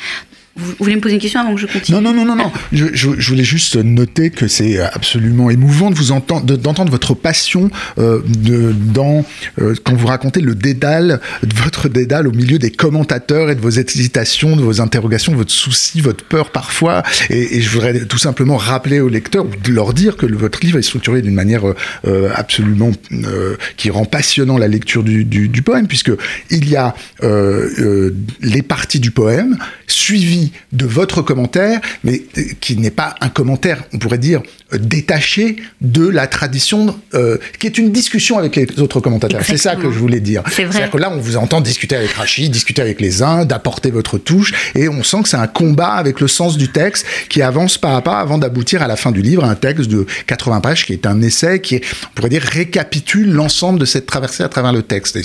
Vous, 0.57 0.73
voulez 0.79 0.95
me 0.95 1.01
poser 1.01 1.15
une 1.15 1.21
question 1.21 1.41
avant 1.41 1.53
que 1.53 1.59
je 1.59 1.67
continue 1.67 1.97
Non, 1.97 2.01
non, 2.01 2.13
non, 2.13 2.25
non, 2.25 2.35
non. 2.35 2.51
Je, 2.71 3.07
voulais 3.29 3.43
juste 3.43 3.75
noter 3.75 4.29
que 4.29 4.47
c'est 4.47 4.79
absolument 4.79 5.49
émouvant 5.49 5.89
de 5.89 5.95
vous 5.95 6.13
entendre, 6.13 6.57
d'entendre 6.57 6.91
votre 6.91 7.13
passion 7.13 7.69
euh, 7.97 8.21
de, 8.25 8.73
dans 8.73 9.25
euh, 9.59 9.75
quand 9.83 9.95
vous 9.95 10.07
racontez 10.07 10.39
le 10.39 10.55
dédale, 10.55 11.19
votre 11.43 11.89
dédale 11.89 12.27
au 12.27 12.31
milieu 12.31 12.57
des 12.57 12.71
commentateurs 12.71 13.49
et 13.49 13.55
de 13.55 13.59
vos 13.59 13.69
hésitations, 13.69 14.55
de 14.55 14.61
vos 14.61 14.79
interrogations, 14.79 15.33
votre 15.35 15.51
souci, 15.51 15.99
votre 15.99 16.23
peur 16.23 16.51
parfois. 16.51 17.03
Et, 17.29 17.61
je 17.61 17.69
voudrais 17.69 18.05
tout 18.05 18.17
simplement 18.17 18.55
rappeler 18.55 19.01
aux 19.01 19.09
lecteurs, 19.09 19.45
de 19.45 19.71
leur 19.71 19.93
dire 19.93 20.15
que 20.15 20.25
votre 20.25 20.59
livre 20.61 20.79
est 20.79 20.83
structuré 20.83 21.21
d'une 21.21 21.33
manière 21.33 21.63
euh, 22.07 22.29
absolument 22.33 22.91
euh, 23.11 23.57
qui 23.75 23.89
rend 23.89 24.05
passionnant 24.05 24.57
la 24.57 24.69
lecture 24.69 25.03
du, 25.03 25.25
du, 25.25 25.61
poème, 25.61 25.87
puisque 25.87 26.11
il 26.49 26.69
y 26.69 26.75
a 26.77 26.95
euh, 27.23 28.11
les 28.41 28.61
parties 28.61 28.99
du 28.99 29.11
poème 29.11 29.57
suivies 29.87 30.44
de 30.71 30.85
votre 30.85 31.21
commentaire, 31.21 31.79
mais 32.03 32.21
euh, 32.37 32.41
qui 32.61 32.77
n'est 32.77 32.91
pas 32.91 33.15
un 33.21 33.29
commentaire, 33.29 33.83
on 33.93 33.97
pourrait 33.97 34.17
dire, 34.17 34.41
euh, 34.73 34.77
détaché 34.77 35.57
de 35.81 36.07
la 36.07 36.27
tradition, 36.27 36.97
euh, 37.13 37.37
qui 37.59 37.67
est 37.67 37.77
une 37.77 37.91
discussion 37.91 38.37
avec 38.37 38.55
les 38.55 38.79
autres 38.79 38.99
commentateurs. 38.99 39.41
C'est 39.45 39.57
ça 39.57 39.75
que 39.75 39.91
je 39.91 39.99
voulais 39.99 40.19
dire. 40.19 40.43
C'est 40.51 40.65
vrai. 40.65 40.89
que 40.91 40.97
là, 40.97 41.11
on 41.11 41.19
vous 41.19 41.37
entend 41.37 41.61
discuter 41.61 41.95
avec 41.95 42.11
Rachid, 42.11 42.51
discuter 42.51 42.81
avec 42.81 43.01
les 43.01 43.21
uns, 43.21 43.45
d'apporter 43.45 43.91
votre 43.91 44.17
touche, 44.17 44.53
et 44.75 44.89
on 44.89 45.03
sent 45.03 45.23
que 45.23 45.29
c'est 45.29 45.37
un 45.37 45.47
combat 45.47 45.93
avec 45.93 46.19
le 46.19 46.27
sens 46.27 46.57
du 46.57 46.69
texte 46.69 47.05
qui 47.29 47.41
avance 47.41 47.77
pas 47.77 47.95
à 47.95 48.01
pas 48.01 48.19
avant 48.19 48.37
d'aboutir 48.37 48.81
à 48.81 48.87
la 48.87 48.95
fin 48.95 49.11
du 49.11 49.21
livre 49.21 49.43
à 49.43 49.49
un 49.49 49.55
texte 49.55 49.89
de 49.89 50.05
80 50.27 50.61
pages 50.61 50.85
qui 50.85 50.93
est 50.93 51.05
un 51.05 51.21
essai 51.21 51.59
qui, 51.61 51.75
est, 51.75 51.81
on 52.03 52.13
pourrait 52.15 52.29
dire, 52.29 52.43
récapitule 52.43 53.31
l'ensemble 53.31 53.79
de 53.79 53.85
cette 53.85 54.05
traversée 54.05 54.43
à 54.43 54.49
travers 54.49 54.73
le 54.73 54.81
texte. 54.81 55.15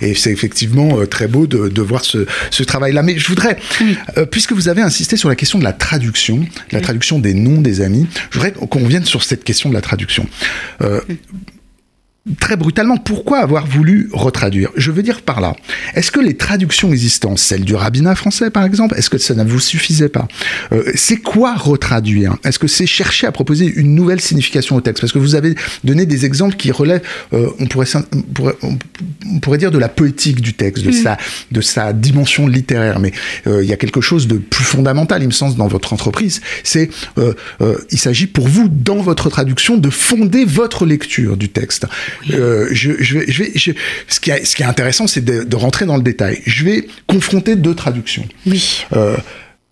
Et 0.00 0.14
c'est 0.14 0.30
effectivement 0.30 1.04
très 1.06 1.28
beau 1.28 1.46
de, 1.46 1.68
de 1.68 1.82
voir 1.82 2.04
ce, 2.04 2.26
ce 2.50 2.62
travail-là. 2.62 3.02
Mais 3.02 3.18
je 3.18 3.28
voudrais, 3.28 3.56
oui. 3.80 3.96
euh, 4.18 4.26
puisque 4.26 4.52
vous 4.52 4.65
avez 4.68 4.82
insisté 4.82 5.16
sur 5.16 5.28
la 5.28 5.36
question 5.36 5.58
de 5.58 5.64
la 5.64 5.72
traduction, 5.72 6.46
la 6.72 6.80
traduction 6.80 7.18
des 7.18 7.34
noms 7.34 7.60
des 7.60 7.80
amis, 7.80 8.06
je 8.30 8.38
voudrais 8.38 8.52
qu'on 8.52 8.84
revienne 8.84 9.04
sur 9.04 9.22
cette 9.22 9.44
question 9.44 9.68
de 9.68 9.74
la 9.74 9.80
traduction. 9.80 10.26
Euh, 10.82 11.00
très 12.40 12.56
brutalement, 12.56 12.96
pourquoi 12.96 13.38
avoir 13.38 13.66
voulu 13.66 14.08
retraduire? 14.12 14.70
Je 14.76 14.90
veux 14.90 15.02
dire 15.02 15.22
par 15.22 15.40
là, 15.40 15.54
est-ce 15.94 16.10
que 16.10 16.18
les 16.18 16.36
traductions 16.36 16.90
existantes, 16.92 17.38
celles 17.38 17.64
du 17.64 17.74
rabbinat 17.74 18.14
français 18.16 18.50
par 18.50 18.64
exemple, 18.64 18.96
est-ce 18.98 19.10
que 19.10 19.18
ça 19.18 19.34
ne 19.34 19.44
vous 19.44 19.60
suffisait 19.60 20.08
pas? 20.08 20.26
Euh, 20.72 20.82
C'est 20.94 21.18
quoi 21.18 21.54
retraduire? 21.54 22.36
Est-ce 22.44 22.58
que 22.58 22.66
c'est 22.66 22.86
chercher 22.86 23.26
à 23.26 23.32
proposer 23.32 23.66
une 23.66 23.94
nouvelle 23.94 24.20
signification 24.20 24.76
au 24.76 24.80
texte? 24.80 25.00
Parce 25.02 25.12
que 25.12 25.18
vous 25.18 25.34
avez 25.36 25.54
donné 25.84 26.04
des 26.04 26.26
exemples 26.26 26.56
qui 26.56 26.72
relèvent, 26.72 27.02
euh, 27.32 27.48
on, 27.60 27.66
pourrait, 27.66 27.86
on, 27.94 28.22
pourrait, 28.22 28.56
on, 28.62 29.38
pourrait, 29.40 29.58
dire 29.58 29.70
de 29.70 29.78
la 29.78 29.88
poétique 29.88 30.40
du 30.40 30.54
texte, 30.54 30.84
de, 30.84 30.90
mmh. 30.90 30.92
sa, 30.92 31.18
de 31.52 31.60
sa 31.60 31.92
dimension 31.92 32.48
littéraire, 32.48 32.98
mais 32.98 33.12
euh, 33.46 33.62
il 33.62 33.68
y 33.68 33.72
a 33.72 33.76
quelque 33.76 34.00
chose 34.00 34.26
de 34.26 34.36
plus 34.36 34.64
fondamental, 34.64 35.22
il 35.22 35.26
me 35.26 35.32
semble, 35.32 35.56
dans 35.56 35.68
votre 35.68 35.92
entreprise, 35.92 36.40
c'est, 36.64 36.90
euh, 37.18 37.34
il 37.90 37.98
s'agit 37.98 38.26
pour 38.26 38.48
vous, 38.48 38.68
dans 38.68 38.96
votre 38.96 39.30
traduction, 39.30 39.76
de 39.76 39.90
fonder 39.90 40.44
votre 40.44 40.86
lecture 40.86 41.36
du 41.36 41.48
texte. 41.48 41.86
Euh, 42.30 42.68
je, 42.72 42.92
je, 43.00 43.18
vais, 43.18 43.30
je 43.30 43.42
vais, 43.42 43.52
je, 43.54 43.72
ce, 44.08 44.20
qui 44.20 44.30
est, 44.30 44.44
ce 44.44 44.56
qui 44.56 44.62
est 44.62 44.66
intéressant, 44.66 45.06
c'est 45.06 45.24
de, 45.24 45.44
de, 45.44 45.56
rentrer 45.56 45.86
dans 45.86 45.96
le 45.96 46.02
détail. 46.02 46.40
Je 46.46 46.64
vais 46.64 46.86
confronter 47.06 47.56
deux 47.56 47.74
traductions. 47.74 48.26
Oui. 48.46 48.84
Euh, 48.94 49.16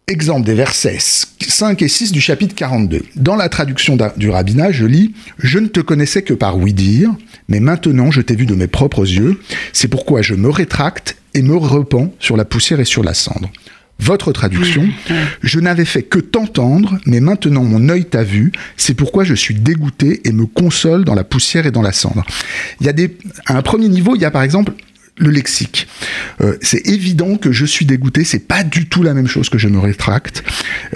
exemple 0.06 0.44
des 0.44 0.54
versets 0.54 0.98
5 1.40 1.80
et 1.82 1.88
6 1.88 2.12
du 2.12 2.20
chapitre 2.20 2.54
42. 2.54 3.02
Dans 3.16 3.36
la 3.36 3.48
traduction 3.48 3.96
du 4.16 4.30
rabbinat, 4.30 4.72
je 4.72 4.84
lis 4.84 5.14
Je 5.38 5.58
ne 5.58 5.66
te 5.66 5.80
connaissais 5.80 6.22
que 6.22 6.34
par 6.34 6.58
oui-dire, 6.58 7.10
mais 7.48 7.60
maintenant 7.60 8.10
je 8.10 8.20
t'ai 8.20 8.36
vu 8.36 8.46
de 8.46 8.54
mes 8.54 8.66
propres 8.66 9.08
yeux. 9.10 9.40
C'est 9.72 9.88
pourquoi 9.88 10.22
je 10.22 10.34
me 10.34 10.50
rétracte 10.50 11.16
et 11.32 11.42
me 11.42 11.56
repens 11.56 12.12
sur 12.20 12.36
la 12.36 12.44
poussière 12.44 12.80
et 12.80 12.84
sur 12.84 13.02
la 13.02 13.14
cendre 13.14 13.50
votre 14.00 14.32
traduction. 14.32 14.88
Je 15.42 15.60
n'avais 15.60 15.84
fait 15.84 16.02
que 16.02 16.18
t'entendre, 16.18 16.98
mais 17.06 17.20
maintenant 17.20 17.64
mon 17.64 17.88
œil 17.88 18.04
t'a 18.04 18.24
vu. 18.24 18.52
C'est 18.76 18.94
pourquoi 18.94 19.24
je 19.24 19.34
suis 19.34 19.54
dégoûté 19.54 20.20
et 20.24 20.32
me 20.32 20.46
console 20.46 21.04
dans 21.04 21.14
la 21.14 21.24
poussière 21.24 21.66
et 21.66 21.70
dans 21.70 21.82
la 21.82 21.92
cendre. 21.92 22.24
Il 22.80 22.86
y 22.86 22.88
a 22.88 22.92
des, 22.92 23.16
à 23.46 23.56
un 23.56 23.62
premier 23.62 23.88
niveau, 23.88 24.14
il 24.14 24.20
y 24.20 24.24
a 24.24 24.30
par 24.30 24.42
exemple 24.42 24.72
le 25.16 25.30
lexique. 25.30 25.86
Euh, 26.40 26.56
c'est 26.60 26.86
évident 26.88 27.36
que 27.36 27.52
je 27.52 27.64
suis 27.64 27.86
dégoûté, 27.86 28.24
c'est 28.24 28.46
pas 28.48 28.64
du 28.64 28.88
tout 28.88 29.02
la 29.02 29.14
même 29.14 29.28
chose 29.28 29.48
que 29.48 29.58
je 29.58 29.68
me 29.68 29.78
rétracte. 29.78 30.42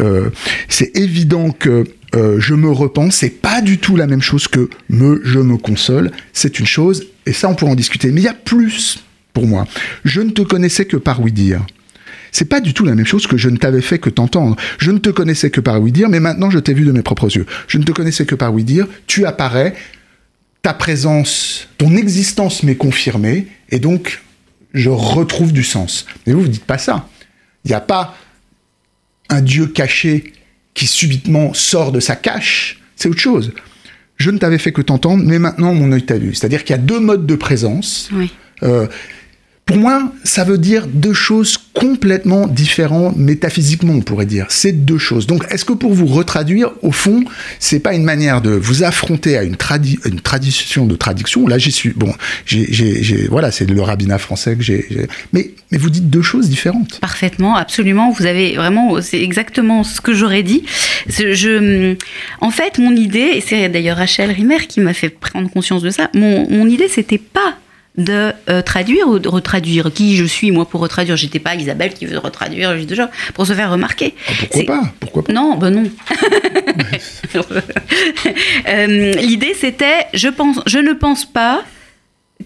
Euh, 0.01 0.31
c'est 0.69 0.97
évident 0.97 1.51
que 1.51 1.85
euh, 2.17 2.41
je 2.41 2.55
me 2.55 2.71
repens, 2.71 3.11
c'est 3.11 3.31
pas 3.31 3.61
du 3.61 3.79
tout 3.79 3.97
la 3.97 4.07
même 4.07 4.23
chose 4.23 4.49
que 4.49 4.69
me, 4.89 5.21
je 5.25 5.39
me 5.39 5.57
console. 5.57 6.11
C'est 6.33 6.59
une 6.59 6.67
chose, 6.67 7.07
et 7.27 7.33
ça 7.33 7.49
on 7.49 7.55
pourra 7.55 7.73
en 7.73 7.77
discuter. 7.77 8.11
Mais 8.11 8.21
il 8.21 8.25
y 8.25 8.29
a 8.29 8.35
plus 8.35 9.05
pour 9.33 9.47
moi. 9.47 9.67
Je 10.05 10.21
ne 10.21 10.31
te 10.31 10.43
connaissais 10.43 10.85
que 10.85 10.97
par 10.97 11.21
oui 11.21 11.33
dire. 11.33 11.65
C'est 12.39 12.45
pas 12.45 12.61
du 12.61 12.73
tout 12.73 12.85
la 12.85 12.95
même 12.95 13.05
chose 13.05 13.27
que 13.27 13.37
je 13.37 13.49
ne 13.49 13.57
t'avais 13.57 13.81
fait 13.81 13.99
que 13.99 14.11
t'entendre. 14.11 14.55
Je 14.79 14.93
ne 14.93 14.99
te 14.99 15.11
connaissais 15.11 15.51
que 15.51 15.61
par 15.61 15.83
oui 15.83 15.91
dire, 15.91 16.09
mais 16.09 16.21
maintenant 16.21 16.51
je 16.51 16.61
t'ai 16.61 16.73
vu 16.73 16.85
de 16.85 16.93
mes 16.93 17.03
propres 17.03 17.27
yeux. 17.37 17.47
Je 17.67 17.79
ne 17.79 17.83
te 17.83 17.91
connaissais 17.91 18.27
que 18.27 18.37
par 18.37 18.55
oui 18.55 18.63
dire, 18.63 18.87
tu 19.09 19.27
apparais, 19.27 19.75
ta 20.63 20.73
présence, 20.73 21.67
ton 21.79 21.97
existence 21.97 22.63
m'est 22.63 22.77
confirmée, 22.77 23.49
et 23.71 23.81
donc 23.81 24.23
je 24.73 24.89
retrouve 24.89 25.53
du 25.53 25.65
sens. 25.65 26.07
Mais 26.29 26.33
vous, 26.33 26.43
vous 26.43 26.49
dites 26.49 26.65
pas 26.65 26.79
ça. 26.79 27.09
Il 27.65 27.73
n'y 27.73 27.75
a 27.75 27.81
pas 27.81 28.17
un 29.31 29.41
Dieu 29.41 29.67
caché 29.67 30.33
qui 30.75 30.87
subitement 30.87 31.53
sort 31.55 31.91
de 31.91 31.99
sa 31.99 32.15
cache, 32.15 32.79
c'est 32.95 33.09
autre 33.09 33.19
chose. 33.19 33.53
Je 34.15 34.31
ne 34.31 34.39
t'avais 34.39 34.59
fait 34.59 34.71
que 34.71 34.83
t'entendre, 34.83 35.25
mais 35.27 35.41
maintenant 35.41 35.75
mon 35.75 35.91
œil 35.91 36.07
t'a 36.07 36.19
vu. 36.19 36.37
C'est-à-dire 36.37 36.63
qu'il 36.63 36.77
y 36.77 36.79
a 36.79 36.83
deux 36.83 37.01
modes 37.01 37.27
de 37.27 37.35
présence. 37.35 38.11
Oui. 38.13 38.31
Euh, 38.63 38.87
pour 39.69 39.77
moi, 39.77 40.11
ça 40.25 40.45
veut 40.45 40.57
dire 40.57 40.87
deux 40.87 41.13
choses 41.13 41.59
complètement 41.75 42.47
différentes 42.47 43.19
métaphysiquement, 43.19 43.93
on 43.93 44.01
pourrait 44.01 44.25
dire. 44.25 44.47
C'est 44.49 44.73
deux 44.73 44.97
choses. 44.97 45.27
Donc, 45.27 45.45
est-ce 45.51 45.67
que 45.67 45.75
pour 45.75 45.93
vous 45.93 46.07
retraduire, 46.07 46.71
au 46.81 46.91
fond, 46.91 47.23
c'est 47.59 47.79
pas 47.79 47.93
une 47.93 48.03
manière 48.03 48.41
de 48.41 48.49
vous 48.49 48.83
affronter 48.83 49.37
à 49.37 49.43
une, 49.43 49.57
tradi 49.57 49.99
une 50.07 50.21
tradition 50.21 50.87
de 50.87 50.97
traduction? 50.97 51.47
Là, 51.47 51.59
j'y 51.59 51.71
suis. 51.71 51.91
Bon, 51.91 52.15
voilà, 53.29 53.51
c'est 53.51 53.69
le 53.69 53.83
rabbinat 53.83 54.17
français 54.17 54.57
que 54.57 54.63
j'ai. 54.63 55.07
Mais, 55.35 55.51
mais 55.71 55.77
vous 55.77 55.91
dites 55.91 56.09
deux 56.09 56.23
choses 56.23 56.49
différentes. 56.49 56.99
Parfaitement, 57.01 57.55
absolument. 57.55 58.11
Vous 58.11 58.25
avez 58.25 58.57
vraiment, 58.57 59.03
c'est 59.03 59.21
exactement 59.21 59.85
ce 59.85 60.01
que 60.01 60.15
j'aurais 60.15 60.43
dit. 60.43 60.63
Je, 61.09 61.95
en 62.41 62.51
fait, 62.51 62.79
mon 62.79 62.97
idée, 62.97 63.33
et 63.35 63.43
c'est 63.43 63.69
d'ailleurs 63.69 63.99
Rachel 63.99 64.31
Rimer 64.31 64.67
qui 64.67 64.81
m'a 64.81 64.95
fait 64.95 65.11
prendre 65.11 65.51
conscience 65.51 65.83
de 65.83 65.91
ça. 65.91 66.09
Mon, 66.15 66.49
mon 66.49 66.67
idée, 66.67 66.89
c'était 66.89 67.19
pas 67.19 67.59
de 67.99 68.33
euh, 68.49 68.63
traduire 68.63 69.09
ou 69.09 69.19
de 69.19 69.29
retraduire? 69.29 69.93
Qui 69.93 70.17
je 70.17 70.25
suis, 70.25 70.51
moi, 70.51 70.65
pour 70.65 70.81
retraduire? 70.81 71.17
J'étais 71.17 71.39
pas 71.39 71.55
Isabelle 71.55 71.93
qui 71.93 72.07
veut 72.07 72.19
retraduire 72.19 72.75
juste 72.77 72.89
déjà, 72.89 73.11
pour 73.35 73.47
se 73.47 73.53
faire 73.53 73.71
remarquer. 73.71 74.15
Ah, 74.27 74.33
pourquoi 74.41 74.65
pas? 74.65 74.83
Pourquoi 75.01 75.25
pas? 75.25 75.33
Non, 75.33 75.57
ben 75.57 75.71
non. 75.71 75.91
euh, 78.69 79.13
L'idée, 79.13 79.55
c'était, 79.55 80.07
je, 80.15 80.29
pense, 80.29 80.61
je 80.67 80.79
ne 80.79 80.93
pense 80.93 81.27
pas 81.27 81.63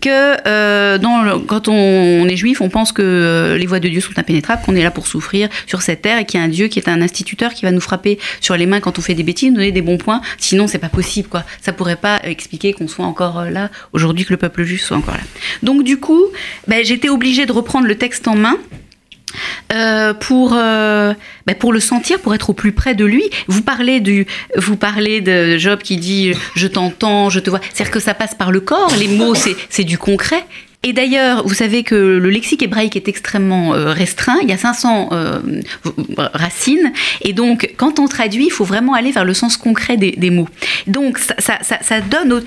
que 0.00 0.36
euh, 0.46 0.98
dans 0.98 1.22
le, 1.22 1.38
quand 1.40 1.68
on, 1.68 2.26
est 2.26 2.36
juif, 2.36 2.60
on 2.60 2.68
pense 2.68 2.92
que 2.92 3.02
euh, 3.02 3.58
les 3.58 3.66
voies 3.66 3.80
de 3.80 3.88
Dieu 3.88 4.00
sont 4.00 4.18
impénétrables, 4.18 4.62
qu'on 4.64 4.74
est 4.74 4.82
là 4.82 4.90
pour 4.90 5.06
souffrir 5.06 5.48
sur 5.66 5.82
cette 5.82 6.02
terre 6.02 6.18
et 6.18 6.24
qu'il 6.24 6.40
y 6.40 6.42
a 6.42 6.46
un 6.46 6.48
Dieu 6.48 6.68
qui 6.68 6.78
est 6.78 6.88
un 6.88 7.02
instituteur 7.02 7.52
qui 7.52 7.64
va 7.64 7.70
nous 7.70 7.80
frapper 7.80 8.18
sur 8.40 8.56
les 8.56 8.66
mains 8.66 8.80
quand 8.80 8.98
on 8.98 9.02
fait 9.02 9.14
des 9.14 9.22
bêtises, 9.22 9.50
nous 9.50 9.56
donner 9.56 9.72
des 9.72 9.82
bons 9.82 9.98
points. 9.98 10.20
Sinon, 10.38 10.66
c'est 10.66 10.78
pas 10.78 10.88
possible, 10.88 11.28
quoi. 11.28 11.44
Ça 11.60 11.72
pourrait 11.72 11.96
pas 11.96 12.20
expliquer 12.24 12.72
qu'on 12.72 12.88
soit 12.88 13.04
encore 13.04 13.40
euh, 13.40 13.50
là 13.50 13.70
aujourd'hui, 13.92 14.24
que 14.24 14.32
le 14.32 14.38
peuple 14.38 14.64
juif 14.64 14.82
soit 14.82 14.96
encore 14.96 15.14
là. 15.14 15.24
Donc, 15.62 15.84
du 15.84 15.98
coup, 15.98 16.24
ben, 16.66 16.84
j'étais 16.84 17.08
obligée 17.08 17.46
de 17.46 17.52
reprendre 17.52 17.86
le 17.86 17.96
texte 17.96 18.26
en 18.28 18.34
main 18.34 18.56
euh, 19.72 20.14
pour, 20.14 20.54
euh, 20.54 21.14
ben 21.46 21.54
pour 21.54 21.72
le 21.72 21.80
sentir, 21.80 22.20
pour 22.20 22.34
être 22.34 22.50
au 22.50 22.52
plus 22.52 22.72
près 22.72 22.94
de 22.94 23.04
lui. 23.04 23.24
Vous 23.48 23.62
parlez, 23.62 24.00
du, 24.00 24.26
vous 24.56 24.76
parlez 24.76 25.20
de 25.20 25.58
Job 25.58 25.80
qui 25.82 25.96
dit 25.96 26.32
Je 26.54 26.66
t'entends, 26.66 27.30
je 27.30 27.40
te 27.40 27.50
vois. 27.50 27.60
C'est-à-dire 27.72 27.92
que 27.92 28.00
ça 28.00 28.14
passe 28.14 28.34
par 28.34 28.52
le 28.52 28.60
corps, 28.60 28.92
les 28.98 29.08
mots, 29.08 29.34
c'est 29.34 29.84
du 29.84 29.98
concret. 29.98 30.44
Et 30.84 30.92
d'ailleurs, 30.92 31.46
vous 31.46 31.54
savez 31.54 31.84
que 31.84 31.94
le 31.94 32.28
lexique 32.28 32.62
hébraïque 32.62 32.96
est 32.96 33.06
extrêmement 33.06 33.74
euh, 33.74 33.92
restreint. 33.92 34.38
Il 34.42 34.48
y 34.48 34.52
a 34.52 34.58
500 34.58 35.10
euh, 35.12 35.40
racines. 36.16 36.92
Et 37.20 37.32
donc, 37.32 37.74
quand 37.76 38.00
on 38.00 38.08
traduit, 38.08 38.46
il 38.46 38.50
faut 38.50 38.64
vraiment 38.64 38.94
aller 38.94 39.12
vers 39.12 39.24
le 39.24 39.34
sens 39.34 39.56
concret 39.56 39.96
des, 39.96 40.30
mots. 40.30 40.48
Donc, 40.88 41.18
ça, 41.18 41.58
ça, 41.62 42.00
donne 42.00 42.42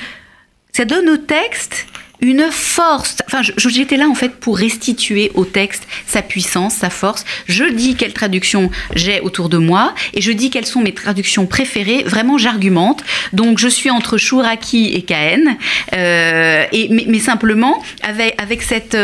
ça 0.73 0.83
donne 0.83 1.09
au 1.09 1.17
texte 1.17 1.87
une 2.21 2.49
force. 2.51 3.17
Enfin, 3.27 3.41
j'étais 3.41 3.97
là 3.97 4.07
en 4.07 4.15
fait 4.15 4.39
pour 4.39 4.57
restituer 4.57 5.31
au 5.33 5.45
texte 5.45 5.87
sa 6.07 6.21
puissance, 6.21 6.75
sa 6.75 6.89
force. 6.89 7.25
Je 7.47 7.65
dis 7.65 7.95
quelle 7.95 8.13
traduction 8.13 8.69
j'ai 8.95 9.19
autour 9.21 9.49
de 9.49 9.57
moi 9.57 9.93
et 10.13 10.21
je 10.21 10.31
dis 10.31 10.49
quelles 10.49 10.65
sont 10.65 10.81
mes 10.81 10.93
traductions 10.93 11.45
préférées. 11.45 12.03
Vraiment, 12.03 12.37
j'argumente. 12.37 13.03
Donc, 13.33 13.59
je 13.59 13.67
suis 13.67 13.89
entre 13.89 14.17
Chouraki 14.17 14.93
et 14.93 15.01
Cahen, 15.01 15.57
euh, 15.93 16.65
mais, 16.71 17.19
simplement 17.19 17.81
avec 18.03 18.35
avec 18.41 18.61
cette 18.61 18.97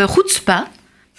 pas 0.45 0.67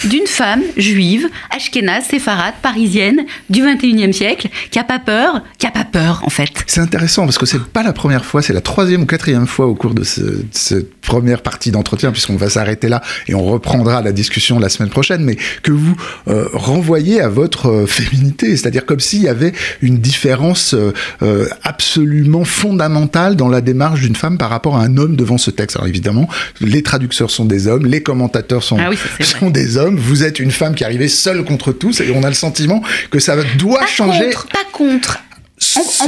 d'une 0.04 0.26
femme 0.26 0.62
juive, 0.76 1.28
ashkénaze, 1.50 2.06
séfarade, 2.06 2.54
parisienne, 2.60 3.24
du 3.50 3.62
21e 3.62 4.12
siècle, 4.12 4.48
qui 4.70 4.78
a 4.78 4.84
pas 4.84 4.98
peur, 4.98 5.42
qui 5.58 5.66
a 5.66 5.70
pas 5.70 5.84
peur 5.84 6.22
en 6.24 6.30
fait. 6.30 6.50
C'est 6.66 6.80
intéressant 6.80 7.24
parce 7.24 7.38
que 7.38 7.46
c'est 7.46 7.62
pas 7.62 7.82
la 7.82 7.92
première 7.92 8.24
fois, 8.24 8.42
c'est 8.42 8.52
la 8.52 8.60
troisième 8.60 9.02
ou 9.02 9.06
quatrième 9.06 9.46
fois 9.46 9.66
au 9.66 9.74
cours 9.74 9.94
de 9.94 10.02
cette 10.02 11.00
première 11.00 11.42
partie 11.42 11.70
d'entretien, 11.70 12.10
puisqu'on 12.10 12.36
va 12.36 12.50
s'arrêter 12.50 12.88
là 12.88 13.02
et 13.28 13.34
on 13.34 13.44
reprendra 13.44 14.02
la 14.02 14.12
discussion 14.12 14.58
la 14.58 14.68
semaine 14.68 14.90
prochaine, 14.90 15.24
mais 15.24 15.36
que 15.62 15.72
vous 15.72 15.96
euh, 16.28 16.48
renvoyez 16.52 17.20
à 17.20 17.28
votre 17.28 17.66
euh, 17.66 17.86
féminité, 17.86 18.56
c'est-à-dire 18.56 18.86
comme 18.86 19.00
s'il 19.00 19.22
y 19.22 19.28
avait 19.28 19.52
une 19.82 19.98
différence 19.98 20.74
euh, 20.74 21.46
absolument 21.62 22.44
fondamentale 22.44 23.36
dans 23.36 23.48
la 23.48 23.60
démarche 23.60 24.00
d'une 24.00 24.16
femme 24.16 24.38
par 24.38 24.50
rapport 24.50 24.76
à 24.76 24.82
un 24.82 24.96
homme 24.96 25.16
devant 25.16 25.38
ce 25.38 25.50
texte. 25.50 25.76
Alors 25.76 25.88
évidemment, 25.88 26.28
les 26.60 26.82
traducteurs 26.82 27.30
sont 27.30 27.44
des 27.44 27.68
hommes, 27.68 27.86
les 27.86 28.02
commentateurs 28.02 28.62
sont, 28.62 28.78
ah 28.80 28.90
sont 29.20 29.50
des 29.50 29.76
hommes 29.76 29.91
vous 29.96 30.24
êtes 30.24 30.38
une 30.38 30.50
femme 30.50 30.74
qui 30.74 30.84
arrivait 30.84 31.08
seule 31.08 31.44
contre 31.44 31.72
tous, 31.72 32.00
et 32.00 32.10
on 32.14 32.22
a 32.22 32.28
le 32.28 32.34
sentiment 32.34 32.82
que 33.10 33.18
ça 33.18 33.36
doit 33.58 33.80
pas 33.80 33.86
changer. 33.86 34.30
Contre, 34.30 34.48
pas 34.48 34.64
contre. 34.72 35.18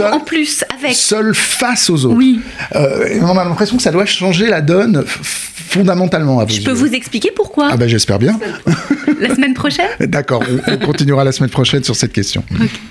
En, 0.01 0.21
plus, 0.21 0.65
avec. 0.77 0.95
Seul 0.95 1.35
face 1.35 1.89
aux 1.91 2.05
autres. 2.07 2.17
Oui. 2.17 2.41
Euh, 2.75 3.21
on 3.23 3.39
a 3.39 3.45
l'impression 3.45 3.77
que 3.77 3.83
ça 3.83 3.93
doit 3.93 4.07
changer 4.07 4.49
la 4.49 4.61
donne 4.61 5.05
fondamentalement. 5.07 6.41
À 6.41 6.47
Je 6.47 6.63
peux 6.63 6.73
vous 6.73 6.93
expliquer 6.93 7.31
pourquoi 7.35 7.69
Ah 7.73 7.77
ben 7.77 7.89
j'espère 7.89 8.19
bien. 8.19 8.39
La 9.21 9.35
semaine 9.35 9.55
prochaine 9.55 9.89
D'accord, 10.01 10.43
on, 10.67 10.77
continuera 10.79 11.25
la 11.25 11.33
semaine 11.33 11.51
prochaine 11.51 11.85
sur 11.85 11.97
cette 11.97 12.13
question. 12.13 12.45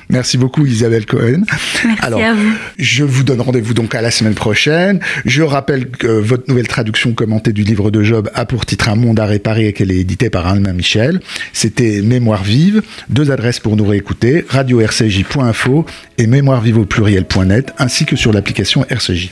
Merci 0.10 0.38
beaucoup 0.38 0.66
Isabelle 0.66 1.06
Cohen. 1.06 1.42
Merci 1.86 2.02
Alors, 2.02 2.22
à 2.22 2.34
vous. 2.34 2.52
Je 2.78 3.04
vous 3.04 3.24
donne 3.24 3.42
rendez-vous 3.42 3.74
donc 3.74 3.94
à 3.96 4.02
la 4.02 4.12
semaine 4.12 4.34
prochaine. 4.34 5.00
Je 5.26 5.44
rappelle 5.44 5.90
que 5.90 6.08
votre 6.08 6.44
nouvelle 6.48 6.68
traduction 6.68 7.14
commentée 7.14 7.52
du 7.52 7.64
livre 7.64 7.92
de 7.92 8.04
Job 8.04 8.30
a 8.34 8.46
pour 8.46 8.66
titre 8.66 8.90
Un 8.90 8.96
monde 8.96 9.20
à 9.20 9.26
réparer 9.26 9.68
et 9.68 9.74
qu'elle 9.74 9.92
est 9.92 10.00
éditée 10.00 10.30
par 10.30 10.48
Anne 10.48 10.72
Michel. 10.74 11.20
C'était 11.52 12.02
Mémoire 12.02 12.44
vive. 12.44 12.82
Deux 13.10 13.32
adresses 13.32 13.60
pour 13.60 13.76
nous 13.76 13.86
réécouter 13.86 14.46
radio-rcj.info 14.50 15.86
et 16.18 16.28
mémoirevive 16.54 16.78
au 16.78 16.86
pluriel.net 16.86 17.74
ainsi 17.80 18.06
que 18.06 18.16
sur 18.16 18.32
l'application 18.32 18.86
RCJ. 18.90 19.32